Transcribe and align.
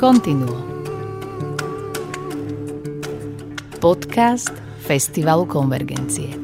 Continuo. 0.00 0.56
Podcast 3.84 4.48
Festivalu 4.80 5.44
Konvergencie. 5.44 6.40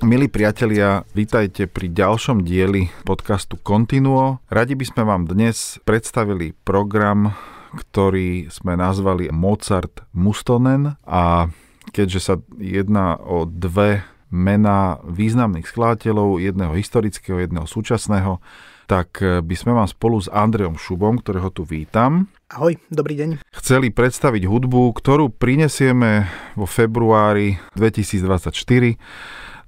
Milí 0.00 0.32
priatelia, 0.32 1.04
vítajte 1.12 1.68
pri 1.68 1.92
ďalšom 1.92 2.48
dieli 2.48 2.88
podcastu 3.04 3.60
Continuo. 3.60 4.40
Radi 4.48 4.72
by 4.72 4.84
sme 4.88 5.02
vám 5.04 5.28
dnes 5.28 5.76
predstavili 5.84 6.56
program, 6.64 7.36
ktorý 7.76 8.48
sme 8.48 8.80
nazvali 8.80 9.28
Mozart 9.28 10.08
Mustonen 10.16 10.96
a 11.04 11.44
keďže 11.92 12.20
sa 12.24 12.34
jedná 12.56 13.20
o 13.20 13.44
dve 13.44 14.00
mená 14.30 15.02
významných 15.04 15.66
skladateľov, 15.66 16.38
jedného 16.38 16.72
historického, 16.78 17.42
jedného 17.42 17.66
súčasného, 17.66 18.38
tak 18.90 19.22
eh, 19.22 19.38
by 19.42 19.54
sme 19.54 19.74
vám 19.74 19.86
spolu 19.90 20.18
s 20.18 20.30
Andreom 20.30 20.74
Šubom, 20.74 21.18
ktorého 21.18 21.50
tu 21.54 21.66
vítam, 21.66 22.30
Ahoj, 22.50 22.74
dobrý 22.90 23.14
deň. 23.14 23.46
chceli 23.54 23.94
predstaviť 23.94 24.42
hudbu, 24.42 24.90
ktorú 24.98 25.30
prinesieme 25.30 26.26
vo 26.58 26.66
februári 26.66 27.62
2024 27.78 28.98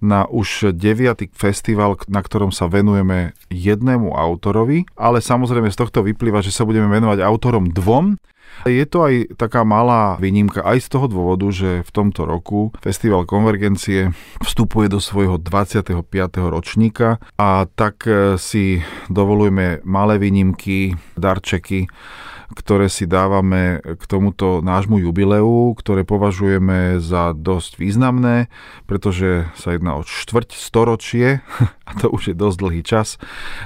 na 0.03 0.27
už 0.27 0.75
9. 0.75 1.31
festival, 1.33 1.95
na 2.11 2.21
ktorom 2.21 2.51
sa 2.51 2.67
venujeme 2.67 3.39
jednému 3.49 4.13
autorovi, 4.13 4.85
ale 4.99 5.23
samozrejme 5.23 5.71
z 5.71 5.79
tohto 5.79 6.03
vyplýva, 6.03 6.43
že 6.43 6.51
sa 6.51 6.67
budeme 6.67 6.91
venovať 6.91 7.23
autorom 7.23 7.71
dvom. 7.71 8.19
Je 8.69 8.85
to 8.85 9.09
aj 9.09 9.15
taká 9.41 9.65
malá 9.65 10.21
výnimka 10.21 10.61
aj 10.61 10.85
z 10.85 10.89
toho 10.93 11.07
dôvodu, 11.09 11.49
že 11.49 11.81
v 11.83 11.91
tomto 11.91 12.29
roku 12.29 12.69
Festival 12.85 13.25
Konvergencie 13.25 14.13
vstupuje 14.45 14.93
do 14.93 15.01
svojho 15.01 15.41
25. 15.41 16.05
ročníka 16.53 17.17
a 17.41 17.65
tak 17.65 18.05
eh, 18.05 18.37
si 18.37 18.85
dovolujeme 19.09 19.81
malé 19.89 20.21
výnimky, 20.21 20.95
darčeky, 21.17 21.89
ktoré 22.53 22.87
si 22.93 23.09
dávame 23.09 23.81
k 23.81 24.03
tomuto 24.07 24.61
nášmu 24.61 25.01
jubileu, 25.03 25.73
ktoré 25.75 26.05
považujeme 26.05 27.01
za 27.01 27.33
dosť 27.33 27.81
významné, 27.81 28.53
pretože 28.87 29.49
sa 29.57 29.75
jedná 29.75 29.99
o 29.99 30.07
štvrť 30.07 30.55
storočie, 30.55 31.41
a 31.89 31.91
to 31.99 32.13
už 32.13 32.33
je 32.33 32.35
dosť 32.37 32.57
dlhý 32.61 32.83
čas, 32.85 33.17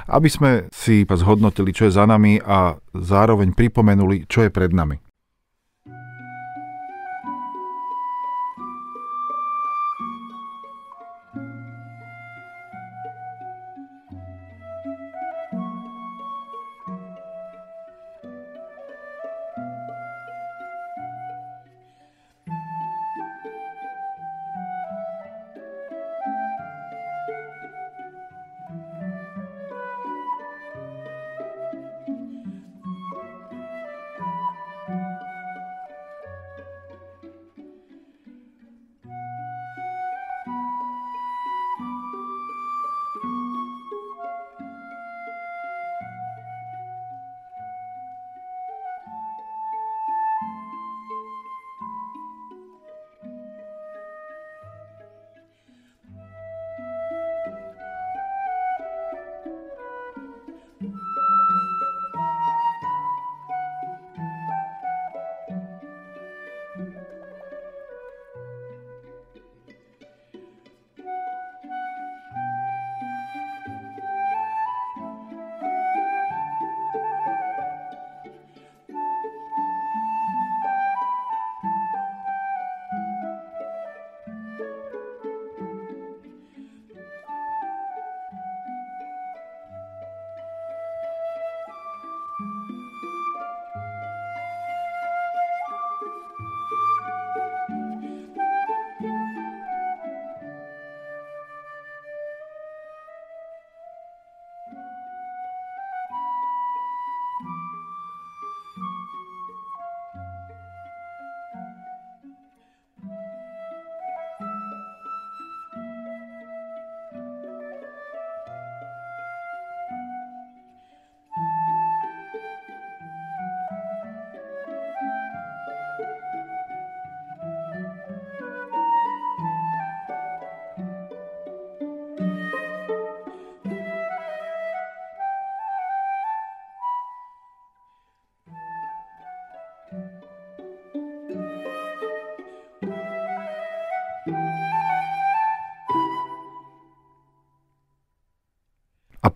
aby 0.07 0.27
sme 0.31 0.51
si 0.71 1.03
zhodnotili, 1.07 1.71
čo 1.71 1.87
je 1.87 1.95
za 1.95 2.07
nami 2.07 2.39
a 2.43 2.79
zároveň 2.95 3.53
pripomenuli, 3.53 4.25
čo 4.25 4.47
je 4.47 4.51
pred 4.51 4.71
nami. 4.73 5.06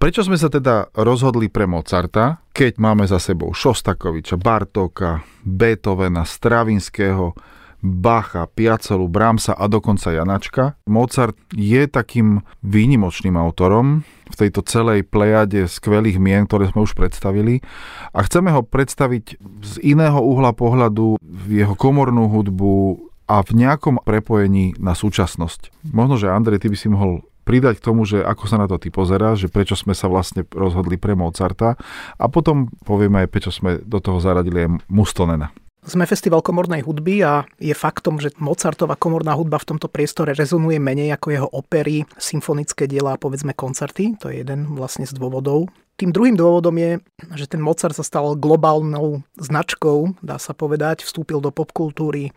Prečo 0.01 0.25
sme 0.25 0.33
sa 0.33 0.49
teda 0.49 0.89
rozhodli 0.97 1.45
pre 1.53 1.69
Mozarta, 1.69 2.41
keď 2.49 2.81
máme 2.81 3.05
za 3.05 3.21
sebou 3.21 3.53
Šostakoviča, 3.53 4.33
Bartóka, 4.41 5.21
Beethovena, 5.45 6.25
Stravinského, 6.25 7.37
Bacha, 7.81 8.49
Piacolu, 8.49 9.05
Brahmsa 9.05 9.53
a 9.53 9.69
dokonca 9.69 10.09
Janačka. 10.09 10.73
Mozart 10.89 11.37
je 11.53 11.85
takým 11.85 12.41
výnimočným 12.65 13.37
autorom 13.37 14.01
v 14.25 14.35
tejto 14.37 14.65
celej 14.65 15.05
plejade 15.05 15.69
skvelých 15.69 16.17
mien, 16.17 16.49
ktoré 16.49 16.73
sme 16.73 16.85
už 16.85 16.97
predstavili 16.97 17.61
a 18.09 18.25
chceme 18.25 18.49
ho 18.49 18.65
predstaviť 18.65 19.37
z 19.61 19.73
iného 19.85 20.17
uhla 20.17 20.57
pohľadu 20.57 21.21
v 21.21 21.45
jeho 21.61 21.77
komornú 21.77 22.25
hudbu 22.25 23.05
a 23.29 23.45
v 23.45 23.51
nejakom 23.53 24.01
prepojení 24.01 24.75
na 24.81 24.97
súčasnosť. 24.97 25.85
Možno, 25.93 26.17
že 26.17 26.33
Andrej, 26.33 26.65
ty 26.65 26.67
by 26.73 26.77
si 26.77 26.89
mohol 26.89 27.25
pridať 27.43 27.81
k 27.81 27.85
tomu, 27.85 28.05
že 28.05 28.21
ako 28.21 28.43
sa 28.47 28.57
na 28.61 28.67
to 28.69 28.77
ty 28.77 28.93
pozeráš, 28.93 29.47
že 29.47 29.51
prečo 29.51 29.73
sme 29.73 29.97
sa 29.97 30.07
vlastne 30.07 30.45
rozhodli 30.53 30.95
pre 30.95 31.17
Mozarta 31.17 31.75
a 32.15 32.25
potom 32.29 32.69
povieme 32.85 33.25
aj, 33.25 33.29
prečo 33.29 33.51
sme 33.51 33.81
do 33.81 33.99
toho 33.99 34.21
zaradili 34.21 34.65
aj 34.65 34.69
Mustonena. 34.87 35.51
Sme 35.81 36.05
festival 36.05 36.45
komornej 36.45 36.85
hudby 36.85 37.25
a 37.25 37.41
je 37.57 37.73
faktom, 37.73 38.21
že 38.21 38.29
Mozartová 38.37 38.93
komorná 38.93 39.33
hudba 39.33 39.57
v 39.57 39.73
tomto 39.73 39.89
priestore 39.89 40.37
rezonuje 40.37 40.77
menej 40.77 41.17
ako 41.17 41.27
jeho 41.33 41.49
opery, 41.49 42.05
symfonické 42.21 42.85
diela 42.85 43.17
a 43.17 43.21
povedzme 43.21 43.57
koncerty. 43.57 44.13
To 44.21 44.29
je 44.29 44.45
jeden 44.45 44.77
vlastne 44.77 45.09
z 45.09 45.17
dôvodov. 45.17 45.73
Tým 46.01 46.09
druhým 46.09 46.33
dôvodom 46.33 46.73
je, 46.81 46.97
že 47.37 47.45
ten 47.45 47.61
Mozart 47.61 47.93
sa 47.93 48.01
stal 48.01 48.33
globálnou 48.33 49.21
značkou, 49.37 50.17
dá 50.25 50.41
sa 50.41 50.57
povedať, 50.57 51.05
vstúpil 51.05 51.37
do 51.37 51.53
popkultúry. 51.53 52.33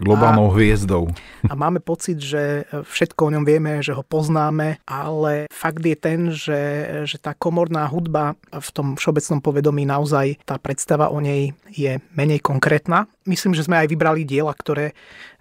Globálnou 0.00 0.48
a, 0.48 0.52
hviezdou. 0.56 1.12
A 1.52 1.52
máme 1.52 1.84
pocit, 1.84 2.16
že 2.16 2.64
všetko 2.72 3.28
o 3.28 3.32
ňom 3.36 3.44
vieme, 3.44 3.84
že 3.84 3.92
ho 3.92 4.00
poznáme, 4.00 4.80
ale 4.88 5.44
fakt 5.52 5.84
je 5.84 5.96
ten, 5.98 6.32
že, 6.32 6.62
že 7.04 7.20
tá 7.20 7.36
komorná 7.36 7.84
hudba 7.84 8.32
v 8.48 8.68
tom 8.72 8.96
všeobecnom 8.96 9.44
povedomí 9.44 9.84
naozaj 9.84 10.40
tá 10.48 10.56
predstava 10.56 11.12
o 11.12 11.20
nej 11.20 11.52
je 11.68 12.00
menej 12.16 12.40
konkrétna 12.40 13.12
Myslím, 13.22 13.54
že 13.54 13.62
sme 13.62 13.78
aj 13.78 13.88
vybrali 13.90 14.26
diela, 14.26 14.50
ktoré 14.50 14.92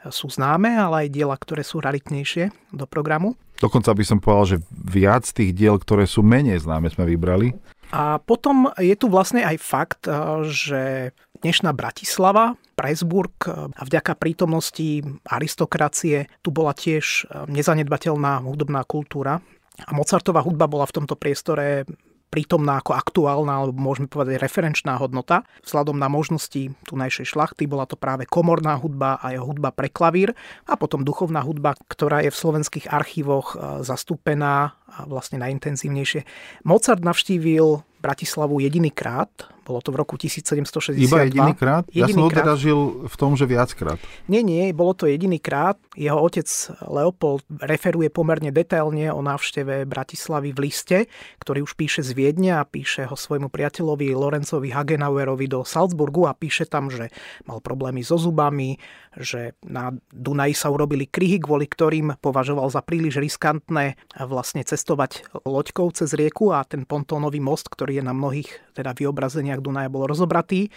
sú 0.10 0.30
známe, 0.30 0.74
ale 0.78 1.08
aj 1.08 1.10
diela, 1.14 1.34
ktoré 1.34 1.66
sú 1.66 1.82
raritnejšie 1.82 2.74
do 2.74 2.86
programu. 2.86 3.34
Dokonca 3.62 3.94
by 3.94 4.04
som 4.06 4.18
povedal, 4.18 4.58
že 4.58 4.58
viac 4.74 5.26
tých 5.30 5.54
diel, 5.54 5.78
ktoré 5.78 6.10
sú 6.10 6.26
menej 6.26 6.62
známe, 6.66 6.90
sme 6.90 7.06
vybrali. 7.06 7.54
A 7.94 8.18
potom 8.18 8.72
je 8.80 8.96
tu 8.98 9.12
vlastne 9.12 9.44
aj 9.44 9.58
fakt, 9.60 10.08
že 10.50 11.12
dnešná 11.44 11.76
Bratislava, 11.76 12.56
Presburg 12.74 13.36
a 13.52 13.82
vďaka 13.86 14.18
prítomnosti 14.18 15.04
aristokracie 15.28 16.26
tu 16.42 16.50
bola 16.50 16.74
tiež 16.74 17.28
nezanedbateľná 17.52 18.42
hudobná 18.48 18.82
kultúra. 18.88 19.44
A 19.82 19.92
Mozartová 19.94 20.42
hudba 20.42 20.66
bola 20.72 20.88
v 20.88 21.04
tomto 21.04 21.14
priestore 21.14 21.86
prítomná 22.32 22.80
ako 22.80 22.96
aktuálna, 22.96 23.60
alebo 23.60 23.76
môžeme 23.76 24.08
povedať 24.08 24.40
referenčná 24.40 24.96
hodnota. 24.96 25.44
Vzhľadom 25.68 26.00
na 26.00 26.08
možnosti 26.08 26.72
tunajšej 26.88 27.36
šlachty 27.36 27.68
bola 27.68 27.84
to 27.84 28.00
práve 28.00 28.24
komorná 28.24 28.80
hudba 28.80 29.20
a 29.20 29.36
jeho 29.36 29.44
hudba 29.44 29.76
pre 29.76 29.92
klavír 29.92 30.32
a 30.64 30.80
potom 30.80 31.04
duchovná 31.04 31.44
hudba, 31.44 31.76
ktorá 31.92 32.24
je 32.24 32.32
v 32.32 32.40
slovenských 32.40 32.88
archívoch 32.88 33.54
e, 33.54 33.56
zastúpená 33.84 34.80
a 34.98 35.08
vlastne 35.08 35.40
najintenzívnejšie. 35.40 36.22
Mozart 36.68 37.02
navštívil 37.02 37.84
Bratislavu 38.02 38.58
jedinýkrát, 38.60 39.30
bolo 39.62 39.78
to 39.80 39.94
v 39.94 39.98
roku 40.02 40.18
1762. 40.18 40.98
Iba 41.06 41.30
jedinýkrát? 41.30 41.84
Ja 41.94 42.10
som 42.10 42.28
teda 42.34 42.58
žil 42.58 43.06
v 43.06 43.16
tom, 43.16 43.38
že 43.38 43.46
viackrát. 43.46 44.02
Nie, 44.26 44.42
nie, 44.42 44.74
bolo 44.74 44.98
to 44.98 45.06
jedinýkrát. 45.06 45.78
Jeho 45.94 46.18
otec 46.18 46.50
Leopold 46.90 47.46
referuje 47.62 48.10
pomerne 48.10 48.50
detailne 48.50 49.14
o 49.14 49.22
návšteve 49.22 49.86
Bratislavy 49.86 50.50
v 50.52 50.60
liste, 50.66 50.98
ktorý 51.40 51.62
už 51.64 51.78
píše 51.78 52.02
z 52.02 52.12
Viedne 52.18 52.58
a 52.58 52.66
píše 52.66 53.06
ho 53.06 53.14
svojmu 53.14 53.54
priateľovi 53.54 54.18
Lorencovi 54.18 54.74
Hagenauerovi 54.74 55.46
do 55.46 55.62
Salzburgu 55.62 56.26
a 56.26 56.34
píše 56.34 56.66
tam, 56.66 56.90
že 56.90 57.14
mal 57.46 57.62
problémy 57.62 58.02
so 58.02 58.18
zubami, 58.18 58.82
že 59.14 59.54
na 59.62 59.94
Dunaji 60.10 60.58
sa 60.58 60.74
urobili 60.74 61.06
kryhy, 61.06 61.38
kvôli 61.38 61.70
ktorým 61.70 62.18
považoval 62.18 62.66
za 62.74 62.82
príliš 62.82 63.22
riskantné 63.22 63.96
vlastne 64.26 64.66
cestovať 64.82 65.30
loďkou 65.46 65.94
cez 65.94 66.18
rieku 66.18 66.50
a 66.50 66.66
ten 66.66 66.90
pontónový 66.90 67.38
most, 67.38 67.70
ktorý 67.70 68.02
je 68.02 68.04
na 68.10 68.18
mnohých 68.18 68.50
teda 68.74 68.98
vyobrazeniach 68.98 69.62
Dunaja 69.62 69.94
bol 69.94 70.10
rozobratý 70.10 70.74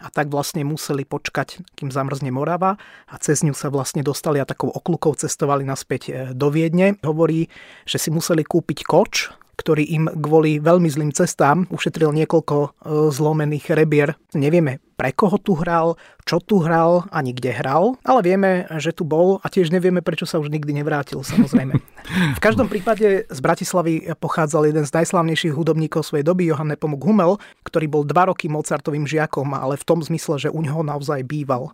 a 0.00 0.08
tak 0.08 0.32
vlastne 0.32 0.64
museli 0.64 1.04
počkať, 1.04 1.60
kým 1.76 1.92
zamrzne 1.92 2.32
Morava 2.32 2.80
a 3.04 3.14
cez 3.20 3.44
ňu 3.44 3.52
sa 3.52 3.68
vlastne 3.68 4.00
dostali 4.00 4.40
a 4.40 4.48
takou 4.48 4.72
oklukou 4.72 5.12
cestovali 5.12 5.68
naspäť 5.68 6.02
e, 6.08 6.12
do 6.32 6.48
Viedne. 6.48 6.96
Hovorí, 7.04 7.52
že 7.84 8.00
si 8.00 8.08
museli 8.08 8.42
kúpiť 8.42 8.88
koč, 8.88 9.30
ktorý 9.60 9.84
im 9.94 10.08
kvôli 10.10 10.58
veľmi 10.58 10.88
zlým 10.88 11.12
cestám 11.12 11.68
ušetril 11.70 12.10
niekoľko 12.18 12.56
e, 12.56 12.68
zlomených 13.14 13.70
rebier. 13.76 14.16
Nevieme, 14.34 14.82
pre 14.94 15.10
koho 15.10 15.36
tu 15.40 15.56
hral, 15.58 15.96
čo 16.22 16.38
tu 16.38 16.62
hral, 16.62 17.10
ani 17.10 17.34
kde 17.34 17.50
hral, 17.50 17.98
ale 18.06 18.20
vieme, 18.22 18.50
že 18.78 18.94
tu 18.94 19.02
bol 19.02 19.42
a 19.42 19.50
tiež 19.50 19.74
nevieme, 19.74 20.04
prečo 20.04 20.22
sa 20.28 20.38
už 20.38 20.52
nikdy 20.52 20.70
nevrátil, 20.82 21.24
samozrejme. 21.26 21.74
V 22.38 22.40
každom 22.42 22.66
prípade 22.66 23.30
z 23.30 23.38
Bratislavy 23.38 24.10
pochádzal 24.18 24.74
jeden 24.74 24.82
z 24.82 24.90
najslavnejších 24.90 25.54
hudobníkov 25.54 26.02
svojej 26.02 26.26
doby, 26.26 26.50
Johann 26.50 26.74
Nepomuk 26.74 27.02
Hummel, 27.02 27.38
ktorý 27.62 27.86
bol 27.86 28.02
dva 28.02 28.30
roky 28.30 28.50
Mozartovým 28.50 29.06
žiakom, 29.06 29.54
ale 29.54 29.78
v 29.78 29.86
tom 29.86 30.02
zmysle, 30.02 30.38
že 30.38 30.48
u 30.50 30.60
neho 30.62 30.82
naozaj 30.82 31.22
býval. 31.22 31.70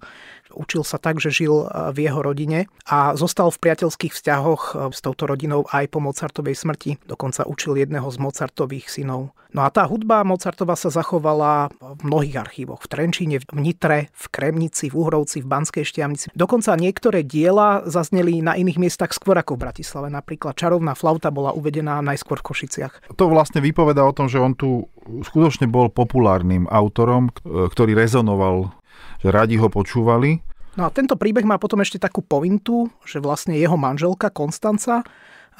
Učil 0.52 0.84
sa 0.84 0.96
tak, 0.96 1.20
že 1.20 1.28
žil 1.28 1.68
v 1.92 1.98
jeho 2.08 2.20
rodine 2.24 2.68
a 2.88 3.12
zostal 3.16 3.52
v 3.52 3.60
priateľských 3.60 4.12
vzťahoch 4.16 4.92
s 4.92 5.00
touto 5.04 5.28
rodinou 5.28 5.68
aj 5.68 5.92
po 5.92 6.00
Mozartovej 6.00 6.56
smrti. 6.56 6.96
Dokonca 7.04 7.44
učil 7.44 7.76
jedného 7.76 8.08
z 8.08 8.16
Mozartových 8.20 8.88
synov. 8.88 9.36
No 9.48 9.64
a 9.64 9.72
tá 9.72 9.88
hudba 9.88 10.28
Mozartova 10.28 10.76
sa 10.76 10.92
zachovala 10.92 11.72
v 11.80 12.00
mnohých 12.04 12.36
archívoch. 12.36 12.84
V 12.84 12.90
Trenčíne, 12.92 13.40
v 13.40 13.48
Nitre, 13.56 14.12
v 14.12 14.24
Kremnici, 14.28 14.92
v 14.92 15.00
Uhrovci, 15.00 15.40
v 15.40 15.48
Banskej 15.48 15.88
Štiavnici. 15.88 16.28
Dokonca 16.36 16.76
niektoré 16.76 17.24
diela 17.24 17.80
zazneli 17.88 18.44
na 18.44 18.60
iných 18.60 18.76
miestach 18.76 19.16
skôr 19.16 19.40
ako 19.40 19.56
v 19.56 19.64
Bratislave. 19.64 20.12
Napríklad 20.12 20.52
Čarovná 20.52 20.92
flauta 20.92 21.32
bola 21.32 21.56
uvedená 21.56 22.04
najskôr 22.04 22.44
v 22.44 22.52
Košiciach. 22.52 23.16
To 23.16 23.24
vlastne 23.32 23.64
vypoveda 23.64 24.04
o 24.04 24.12
tom, 24.12 24.28
že 24.28 24.36
on 24.36 24.52
tu 24.52 24.84
skutočne 25.08 25.64
bol 25.64 25.88
populárnym 25.88 26.68
autorom, 26.68 27.32
ktorý 27.48 27.96
rezonoval, 27.96 28.76
že 29.24 29.32
radi 29.32 29.56
ho 29.56 29.72
počúvali. 29.72 30.44
No 30.76 30.86
a 30.86 30.92
tento 30.92 31.16
príbeh 31.16 31.48
má 31.48 31.56
potom 31.56 31.80
ešte 31.80 31.96
takú 31.96 32.20
povintu, 32.20 32.92
že 33.02 33.18
vlastne 33.18 33.56
jeho 33.56 33.74
manželka 33.80 34.28
Konstanca 34.30 35.02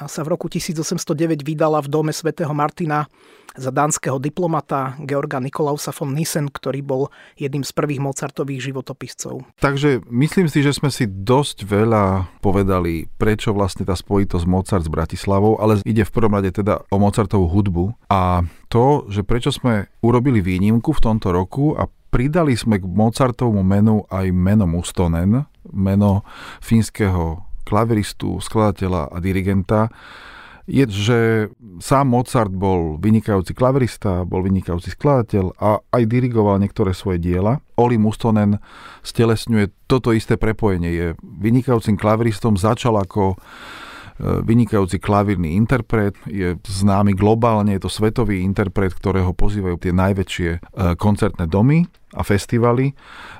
sa 0.07 0.21
v 0.23 0.31
roku 0.37 0.47
1809 0.47 1.43
vydala 1.43 1.83
v 1.83 1.91
dome 1.91 2.13
svätého 2.15 2.53
Martina 2.55 3.09
za 3.57 3.73
dánskeho 3.73 4.21
diplomata 4.21 4.95
Georga 5.03 5.41
Nikolausa 5.41 5.89
von 5.89 6.13
Nissen, 6.13 6.47
ktorý 6.47 6.79
bol 6.85 7.01
jedným 7.35 7.65
z 7.65 7.73
prvých 7.73 7.99
Mozartových 7.99 8.71
životopiscov. 8.71 9.41
Takže 9.59 10.05
myslím 10.07 10.47
si, 10.47 10.61
že 10.61 10.71
sme 10.71 10.93
si 10.93 11.09
dosť 11.09 11.65
veľa 11.65 12.29
povedali, 12.39 13.09
prečo 13.17 13.51
vlastne 13.51 13.83
tá 13.83 13.97
spojitosť 13.97 14.45
Mozart 14.45 14.85
s 14.85 14.93
Bratislavou, 14.93 15.57
ale 15.57 15.81
ide 15.83 16.05
v 16.05 16.13
prvom 16.13 16.37
rade 16.37 16.53
teda 16.53 16.85
o 16.93 16.97
Mozartovú 17.01 17.49
hudbu 17.49 17.97
a 18.13 18.45
to, 18.69 19.09
že 19.09 19.25
prečo 19.25 19.49
sme 19.49 19.89
urobili 20.05 20.39
výnimku 20.39 20.93
v 20.93 21.03
tomto 21.03 21.33
roku 21.33 21.73
a 21.73 21.89
pridali 22.13 22.53
sme 22.53 22.77
k 22.77 22.85
Mozartovmu 22.85 23.65
menu 23.65 24.05
aj 24.13 24.29
meno 24.29 24.69
Mustonen, 24.69 25.49
meno 25.73 26.21
fínskeho 26.61 27.48
klaveristu, 27.69 28.41
skladateľa 28.41 29.13
a 29.13 29.17
dirigenta, 29.21 29.93
je, 30.69 30.85
že 30.85 31.19
sám 31.81 32.13
Mozart 32.13 32.53
bol 32.53 33.01
vynikajúci 33.01 33.57
klaverista, 33.57 34.21
bol 34.21 34.45
vynikajúci 34.45 34.93
skladateľ 34.93 35.57
a 35.57 35.81
aj 35.81 36.03
dirigoval 36.05 36.61
niektoré 36.61 36.93
svoje 36.93 37.17
diela. 37.17 37.57
Oli 37.81 37.97
Mustonen 37.97 38.61
stelesňuje 39.01 39.89
toto 39.89 40.13
isté 40.13 40.37
prepojenie. 40.37 40.91
Je 40.93 41.07
vynikajúcim 41.41 41.97
klaveristom, 41.97 42.53
začal 42.53 43.01
ako 43.01 43.33
e, 43.33 43.37
vynikajúci 44.45 45.01
klavírny 45.01 45.57
interpret, 45.57 46.13
je 46.29 46.53
známy 46.61 47.17
globálne, 47.17 47.73
je 47.73 47.89
to 47.89 47.89
svetový 47.89 48.45
interpret, 48.45 48.93
ktorého 48.93 49.33
pozývajú 49.33 49.81
tie 49.81 49.89
najväčšie 49.89 50.49
e, 50.53 50.59
koncertné 51.01 51.49
domy 51.49 51.89
a 52.13 52.21
festivaly. 52.21 52.93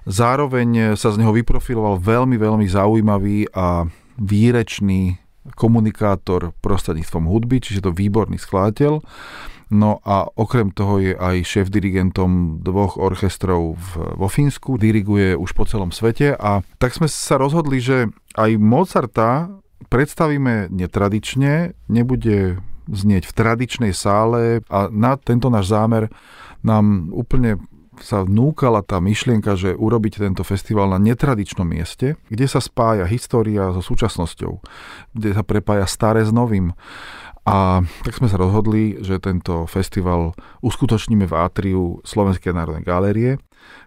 Zároveň 0.10 0.98
sa 0.98 1.14
z 1.14 1.22
neho 1.22 1.34
vyprofiloval 1.34 2.02
veľmi, 2.02 2.42
veľmi 2.42 2.66
zaujímavý 2.66 3.54
a 3.54 3.86
výrečný 4.19 5.18
komunikátor 5.56 6.51
prostredníctvom 6.60 7.25
hudby, 7.25 7.63
čiže 7.63 7.89
to 7.89 7.95
výborný 7.95 8.38
skladateľ. 8.38 9.01
No 9.69 10.01
a 10.01 10.25
okrem 10.33 10.74
toho 10.74 10.98
je 10.98 11.13
aj 11.13 11.45
šéf-dirigentom 11.45 12.62
dvoch 12.66 12.98
orchestrov 12.98 13.77
v, 13.77 14.18
vo 14.18 14.25
Fínsku, 14.25 14.81
diriguje 14.81 15.38
už 15.38 15.54
po 15.54 15.64
celom 15.69 15.94
svete 15.94 16.33
a 16.33 16.66
tak 16.81 16.97
sme 16.97 17.06
sa 17.06 17.38
rozhodli, 17.38 17.78
že 17.78 18.09
aj 18.33 18.57
Mozarta 18.57 19.61
predstavíme 19.94 20.73
netradične, 20.73 21.78
nebude 21.85 22.57
znieť 22.90 23.30
v 23.30 23.35
tradičnej 23.38 23.94
sále 23.94 24.66
a 24.73 24.90
na 24.90 25.21
tento 25.21 25.54
náš 25.54 25.69
zámer 25.69 26.09
nám 26.66 27.14
úplne 27.14 27.61
sa 28.00 28.24
vnúkala 28.24 28.84
tá 28.84 29.00
myšlienka, 29.04 29.56
že 29.60 29.76
urobiť 29.76 30.24
tento 30.24 30.44
festival 30.48 30.92
na 30.92 31.00
netradičnom 31.00 31.68
mieste, 31.68 32.16
kde 32.32 32.46
sa 32.48 32.64
spája 32.64 33.04
história 33.08 33.72
so 33.76 33.84
súčasnosťou, 33.84 34.64
kde 35.16 35.30
sa 35.36 35.44
prepája 35.44 35.86
staré 35.88 36.24
s 36.24 36.32
novým. 36.32 36.72
A 37.50 37.82
tak 38.06 38.14
sme 38.20 38.30
sa 38.30 38.38
rozhodli, 38.38 39.02
že 39.02 39.18
tento 39.18 39.66
festival 39.66 40.38
uskutočníme 40.62 41.26
v 41.26 41.34
átriu 41.34 41.82
Slovenskej 42.06 42.54
národnej 42.54 42.86
galérie, 42.86 43.32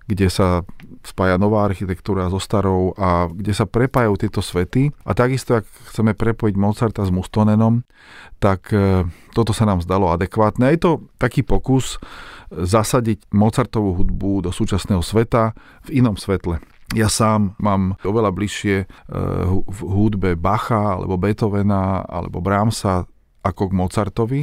kde 0.06 0.26
sa 0.28 0.66
spája 1.02 1.38
nová 1.38 1.66
architektúra 1.66 2.30
so 2.30 2.38
starou 2.38 2.94
a 2.94 3.30
kde 3.30 3.54
sa 3.54 3.66
prepájajú 3.66 4.14
tieto 4.18 4.40
svety. 4.42 4.94
A 5.06 5.14
takisto, 5.14 5.58
ak 5.58 5.66
chceme 5.90 6.14
prepojiť 6.14 6.54
Mozarta 6.58 7.02
s 7.02 7.10
Mustonenom, 7.10 7.82
tak 8.38 8.70
e, 8.70 9.06
toto 9.34 9.50
sa 9.54 9.66
nám 9.66 9.82
zdalo 9.82 10.10
adekvátne. 10.14 10.70
A 10.70 10.72
je 10.74 10.80
to 10.82 10.92
taký 11.18 11.42
pokus 11.42 11.98
zasadiť 12.50 13.30
Mozartovú 13.34 13.98
hudbu 13.98 14.46
do 14.46 14.50
súčasného 14.54 15.02
sveta 15.02 15.54
v 15.90 16.02
inom 16.02 16.14
svetle. 16.14 16.62
Ja 16.92 17.08
sám 17.08 17.56
mám 17.56 17.96
oveľa 18.04 18.30
bližšie 18.36 18.76
e, 18.84 18.86
v 19.48 19.78
hudbe 19.86 20.36
Bacha, 20.36 20.98
alebo 21.00 21.16
Beethovena, 21.16 22.04
alebo 22.04 22.44
Brahmsa 22.44 23.08
ako 23.42 23.72
k 23.72 23.76
Mozartovi, 23.76 24.40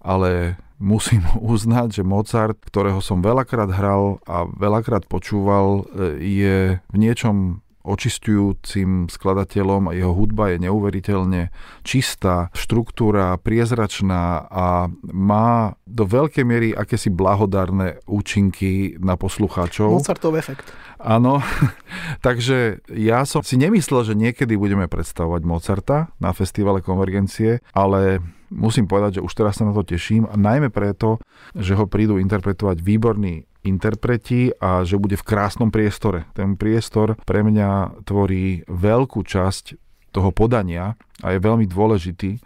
ale 0.00 0.56
musím 0.78 1.22
uznať, 1.54 2.00
že 2.00 2.02
Mozart, 2.06 2.58
ktorého 2.64 3.02
som 3.02 3.22
veľakrát 3.22 3.70
hral 3.70 4.22
a 4.24 4.46
veľakrát 4.46 5.06
počúval, 5.10 5.84
e, 5.90 6.22
je 6.22 6.56
v 6.78 6.96
niečom 6.96 7.60
očistujúcim 7.88 9.08
skladateľom 9.08 9.88
a 9.88 9.96
jeho 9.96 10.12
hudba 10.12 10.52
je 10.52 10.68
neuveriteľne 10.68 11.48
čistá, 11.80 12.52
štruktúra 12.52 13.32
priezračná 13.40 14.44
a 14.44 14.92
má 15.08 15.72
do 15.88 16.04
veľkej 16.04 16.44
miery 16.44 16.68
akési 16.76 17.08
blahodárne 17.08 18.04
účinky 18.04 19.00
na 19.00 19.16
poslucháčov. 19.16 20.04
Mozartov 20.04 20.36
efekt. 20.36 20.68
Áno, 21.00 21.40
takže 22.26 22.84
ja 22.92 23.24
som 23.24 23.40
si 23.40 23.56
nemyslel, 23.56 24.12
že 24.12 24.14
niekedy 24.18 24.60
budeme 24.60 24.84
predstavovať 24.84 25.42
Mozarta 25.48 26.12
na 26.20 26.36
festivale 26.36 26.84
Konvergencie, 26.84 27.64
ale 27.72 28.20
musím 28.52 28.88
povedať, 28.88 29.20
že 29.20 29.24
už 29.24 29.32
teraz 29.32 29.60
sa 29.60 29.68
na 29.68 29.72
to 29.72 29.84
teším 29.84 30.28
a 30.28 30.34
najmä 30.36 30.72
preto, 30.72 31.20
že 31.56 31.76
ho 31.76 31.88
prídu 31.88 32.16
interpretovať 32.20 32.80
výborní 32.80 33.48
interpreti 33.66 34.54
a 34.58 34.86
že 34.86 34.96
bude 34.96 35.18
v 35.18 35.26
krásnom 35.26 35.68
priestore. 35.68 36.24
Ten 36.32 36.56
priestor 36.56 37.18
pre 37.28 37.44
mňa 37.44 38.02
tvorí 38.08 38.64
veľkú 38.66 39.20
časť 39.26 39.76
toho 40.14 40.32
podania 40.32 40.96
a 41.20 41.36
je 41.36 41.38
veľmi 41.42 41.68
dôležitý. 41.68 42.40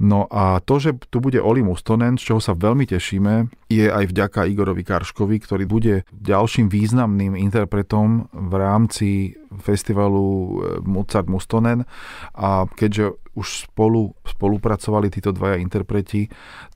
No 0.00 0.24
a 0.32 0.64
to, 0.64 0.80
že 0.80 0.96
tu 1.12 1.20
bude 1.20 1.36
Oli 1.36 1.60
Mustonen, 1.60 2.16
z 2.16 2.32
čoho 2.32 2.40
sa 2.40 2.56
veľmi 2.56 2.88
tešíme, 2.88 3.52
je 3.68 3.84
aj 3.84 4.08
vďaka 4.08 4.48
Igorovi 4.48 4.80
Karškovi, 4.80 5.36
ktorý 5.44 5.68
bude 5.68 6.08
ďalším 6.08 6.72
významným 6.72 7.36
interpretom 7.36 8.32
v 8.32 8.52
rámci 8.56 9.36
festivalu 9.60 10.26
eh, 10.26 10.48
Mozart 10.88 11.28
Mustonen 11.28 11.84
a 12.32 12.64
keďže 12.64 13.12
už 13.36 13.70
spolu 13.70 14.16
spolupracovali 14.26 15.12
títo 15.12 15.30
dvaja 15.30 15.60
interpreti, 15.60 16.26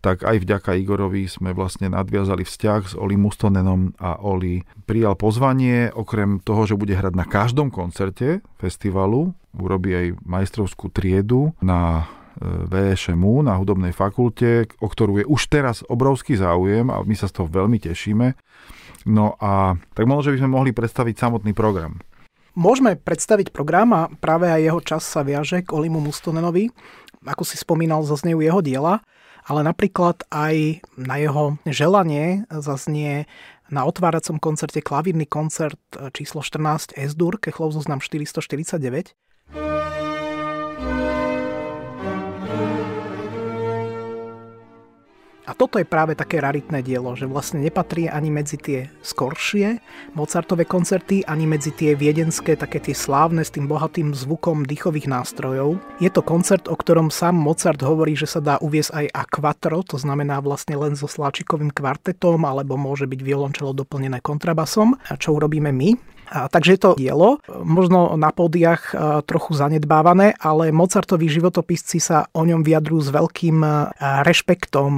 tak 0.04 0.22
aj 0.22 0.44
vďaka 0.44 0.76
Igorovi 0.78 1.26
sme 1.26 1.56
vlastne 1.56 1.88
nadviazali 1.90 2.44
vzťah 2.44 2.80
s 2.84 2.94
Oli 2.94 3.16
Mustonenom 3.16 3.96
a 3.98 4.20
Oli 4.20 4.62
prijal 4.84 5.16
pozvanie, 5.16 5.88
okrem 5.90 6.38
toho, 6.44 6.68
že 6.68 6.78
bude 6.78 6.94
hrať 6.94 7.14
na 7.16 7.24
každom 7.24 7.72
koncerte 7.72 8.44
festivalu, 8.60 9.32
urobí 9.56 9.96
aj 9.96 10.06
majstrovskú 10.22 10.92
triedu 10.92 11.56
na 11.64 12.06
VŠMU 12.42 13.46
na 13.46 13.54
hudobnej 13.54 13.94
fakulte, 13.94 14.66
o 14.82 14.90
ktorú 14.90 15.22
je 15.22 15.26
už 15.30 15.46
teraz 15.46 15.86
obrovský 15.86 16.34
záujem 16.34 16.90
a 16.90 16.98
my 17.06 17.14
sa 17.14 17.30
z 17.30 17.40
toho 17.40 17.46
veľmi 17.46 17.78
tešíme. 17.78 18.34
No 19.06 19.38
a 19.38 19.78
tak 19.94 20.08
možno, 20.08 20.32
že 20.32 20.32
by 20.34 20.38
sme 20.42 20.54
mohli 20.56 20.70
predstaviť 20.74 21.14
samotný 21.14 21.52
program. 21.54 22.02
Môžeme 22.54 22.94
predstaviť 22.94 23.50
program 23.50 23.90
a 23.90 24.02
práve 24.22 24.46
aj 24.46 24.62
jeho 24.62 24.80
čas 24.80 25.02
sa 25.02 25.26
viaže 25.26 25.66
k 25.66 25.74
Olimu 25.74 25.98
Mustonenovi. 25.98 26.70
Ako 27.26 27.42
si 27.42 27.58
spomínal, 27.58 28.06
zaznejú 28.06 28.38
jeho 28.46 28.62
diela, 28.62 29.02
ale 29.42 29.66
napríklad 29.66 30.22
aj 30.30 30.86
na 30.94 31.18
jeho 31.18 31.58
želanie 31.66 32.46
zaznie 32.54 33.26
na 33.74 33.82
otváracom 33.82 34.38
koncerte 34.38 34.78
klavírny 34.78 35.26
koncert 35.26 35.82
číslo 36.14 36.46
14 36.46 36.94
S-dur, 36.94 37.42
Kechlovzus 37.42 37.82
zoznam 37.82 37.98
449. 37.98 39.93
A 45.44 45.52
toto 45.52 45.76
je 45.76 45.84
práve 45.84 46.16
také 46.16 46.40
raritné 46.40 46.80
dielo, 46.80 47.12
že 47.12 47.28
vlastne 47.28 47.60
nepatrí 47.60 48.08
ani 48.08 48.32
medzi 48.32 48.56
tie 48.56 48.88
skoršie 49.04 49.76
Mozartové 50.16 50.64
koncerty, 50.64 51.20
ani 51.28 51.44
medzi 51.44 51.68
tie 51.68 51.92
viedenské, 51.92 52.56
také 52.56 52.80
tie 52.80 52.96
slávne 52.96 53.44
s 53.44 53.52
tým 53.52 53.68
bohatým 53.68 54.16
zvukom 54.16 54.64
dýchových 54.64 55.04
nástrojov. 55.04 55.76
Je 56.00 56.08
to 56.08 56.24
koncert, 56.24 56.64
o 56.64 56.72
ktorom 56.72 57.12
sám 57.12 57.36
Mozart 57.36 57.84
hovorí, 57.84 58.16
že 58.16 58.24
sa 58.24 58.40
dá 58.40 58.56
uviesť 58.56 59.04
aj 59.04 59.06
a 59.12 59.22
quattro, 59.28 59.84
to 59.84 60.00
znamená 60.00 60.40
vlastne 60.40 60.80
len 60.80 60.96
so 60.96 61.04
sláčikovým 61.04 61.76
kvartetom, 61.76 62.48
alebo 62.48 62.80
môže 62.80 63.04
byť 63.04 63.20
violončelo 63.20 63.76
doplnené 63.76 64.24
kontrabasom, 64.24 64.96
čo 65.20 65.36
urobíme 65.36 65.68
my. 65.68 66.13
Takže 66.30 66.70
je 66.74 66.80
to 66.80 66.90
dielo, 66.96 67.38
možno 67.62 68.16
na 68.16 68.32
pódiach 68.32 68.94
trochu 69.28 69.52
zanedbávané, 69.54 70.34
ale 70.40 70.74
Mozartovi 70.74 71.28
životopisci 71.28 71.98
sa 72.00 72.26
o 72.32 72.42
ňom 72.42 72.64
vyjadrujú 72.64 73.02
s 73.06 73.10
veľkým 73.14 73.62
rešpektom. 74.24 74.92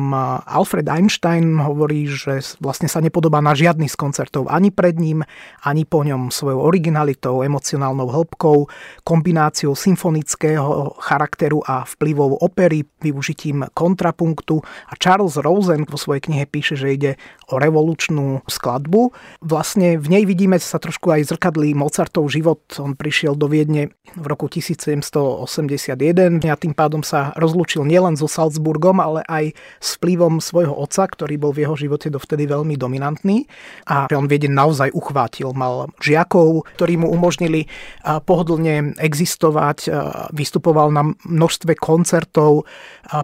Alfred 0.46 0.86
Einstein 0.88 1.58
hovorí, 1.60 2.08
že 2.08 2.40
vlastne 2.62 2.88
sa 2.88 3.02
nepodobá 3.04 3.42
na 3.44 3.52
žiadny 3.52 3.90
z 3.90 3.96
koncertov 3.98 4.48
ani 4.48 4.70
pred 4.70 4.96
ním, 4.96 5.26
ani 5.66 5.84
po 5.84 6.06
ňom 6.06 6.32
svojou 6.32 6.62
originalitou, 6.62 7.42
emocionálnou 7.44 8.08
hĺbkou, 8.08 8.68
kombináciou 9.04 9.76
symfonického 9.76 10.96
charakteru 11.02 11.60
a 11.66 11.84
vplyvov 11.84 12.40
opery, 12.40 12.84
využitím 13.02 13.68
kontrapunktu. 13.74 14.62
A 14.88 14.94
Charles 14.96 15.36
Rosen 15.36 15.84
vo 15.84 15.98
svojej 16.00 16.24
knihe 16.24 16.44
píše, 16.48 16.74
že 16.74 16.94
ide 16.94 17.12
o 17.46 17.62
revolučnú 17.62 18.42
skladbu. 18.50 19.14
Vlastne 19.38 19.94
v 20.02 20.06
nej 20.10 20.24
vidíme 20.26 20.58
sa 20.58 20.82
trošku 20.82 21.14
aj 21.14 21.30
zrkadlí 21.30 21.78
Mozartov 21.78 22.26
život. 22.26 22.58
On 22.82 22.98
prišiel 22.98 23.38
do 23.38 23.46
Viedne 23.46 23.94
v 24.18 24.26
roku 24.26 24.50
1781 24.50 26.42
a 26.42 26.56
tým 26.58 26.74
pádom 26.74 27.06
sa 27.06 27.30
rozlúčil 27.38 27.86
nielen 27.86 28.18
so 28.18 28.26
Salzburgom, 28.26 28.98
ale 28.98 29.22
aj 29.30 29.54
s 29.78 29.94
vplyvom 30.00 30.42
svojho 30.42 30.74
otca, 30.74 31.06
ktorý 31.06 31.38
bol 31.38 31.54
v 31.54 31.62
jeho 31.62 31.78
živote 31.78 32.10
dovtedy 32.10 32.50
veľmi 32.50 32.74
dominantný. 32.74 33.46
A 33.86 34.10
on 34.10 34.26
Vieden 34.26 34.58
naozaj 34.58 34.90
uchvátil. 34.90 35.54
Mal 35.54 35.94
žiakov, 36.02 36.66
ktorí 36.74 36.98
mu 36.98 37.14
umožnili 37.14 37.70
pohodlne 38.02 38.98
existovať, 38.98 39.86
vystupoval 40.34 40.90
na 40.90 41.14
množstve 41.22 41.78
koncertov, 41.78 42.66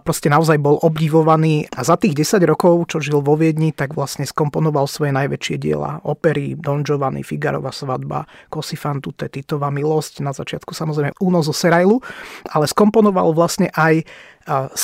proste 0.07 0.31
naozaj 0.31 0.63
bol 0.63 0.79
obdivovaný. 0.79 1.67
A 1.75 1.83
za 1.83 1.99
tých 1.99 2.15
10 2.15 2.39
rokov, 2.47 2.87
čo 2.87 3.03
žil 3.03 3.19
vo 3.19 3.35
Viedni, 3.35 3.75
tak 3.75 3.97
vlastne 3.97 4.12
skomponoval 4.21 4.85
svoje 4.85 5.09
najväčšie 5.17 5.57
diela. 5.57 5.97
Opery 6.05 6.53
Don 6.53 6.85
Giovanni, 6.85 7.25
Figarova 7.25 7.73
svadba, 7.73 8.29
Kosifan 8.53 9.01
tutte, 9.01 9.25
Titová 9.33 9.73
milosť, 9.73 10.21
na 10.21 10.29
začiatku 10.29 10.77
samozrejme 10.77 11.17
Uno 11.25 11.41
zo 11.41 11.57
Serailu, 11.57 11.97
ale 12.53 12.69
skomponoval 12.69 13.33
vlastne 13.33 13.73
aj 13.73 14.05
17 14.43 14.75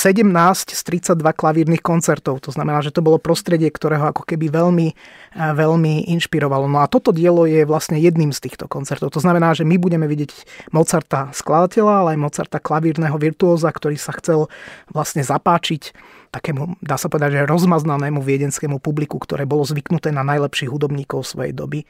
z 0.71 0.81
32 0.87 1.19
klavírnych 1.35 1.83
koncertov. 1.83 2.39
To 2.47 2.51
znamená, 2.55 2.79
že 2.79 2.95
to 2.95 3.03
bolo 3.03 3.19
prostredie, 3.19 3.67
ktorého 3.67 4.07
ako 4.15 4.23
keby 4.23 4.47
veľmi, 4.47 4.95
veľmi 5.35 6.07
inšpirovalo. 6.15 6.71
No 6.71 6.79
a 6.79 6.87
toto 6.87 7.11
dielo 7.11 7.43
je 7.43 7.67
vlastne 7.67 7.99
jedným 7.99 8.31
z 8.31 8.47
týchto 8.47 8.71
koncertov. 8.71 9.11
To 9.11 9.19
znamená, 9.19 9.51
že 9.51 9.67
my 9.67 9.75
budeme 9.75 10.07
vidieť 10.07 10.31
Mozarta 10.71 11.27
skladateľa, 11.35 11.91
ale 11.91 12.09
aj 12.15 12.23
Mozarta 12.23 12.63
klavírneho 12.63 13.19
virtuóza, 13.19 13.67
ktorý 13.67 13.99
sa 13.99 14.15
chcel 14.15 14.47
vlastne 14.95 15.27
zapáčiť 15.27 15.91
takému, 16.29 16.77
dá 16.79 16.95
sa 16.95 17.09
povedať, 17.09 17.41
že 17.41 17.49
rozmaznanému 17.49 18.21
viedenskému 18.21 18.77
publiku, 18.79 19.17
ktoré 19.17 19.49
bolo 19.49 19.65
zvyknuté 19.65 20.13
na 20.13 20.21
najlepších 20.21 20.69
hudobníkov 20.69 21.25
svojej 21.25 21.53
doby. 21.53 21.89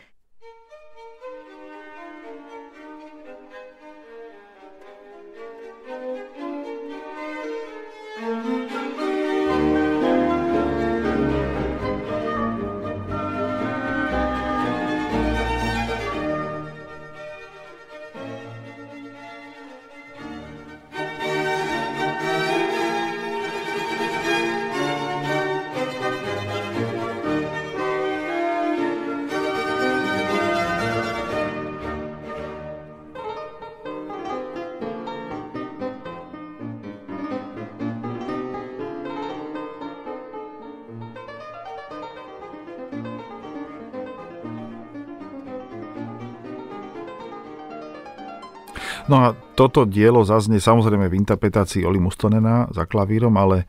Toto 49.60 49.84
dielo 49.84 50.24
zaznie 50.24 50.64
samozrejme 50.64 51.12
v 51.12 51.20
interpretácii 51.20 51.84
Oli 51.84 52.00
Mustonena 52.00 52.72
za 52.72 52.88
klavírom, 52.88 53.36
ale 53.36 53.68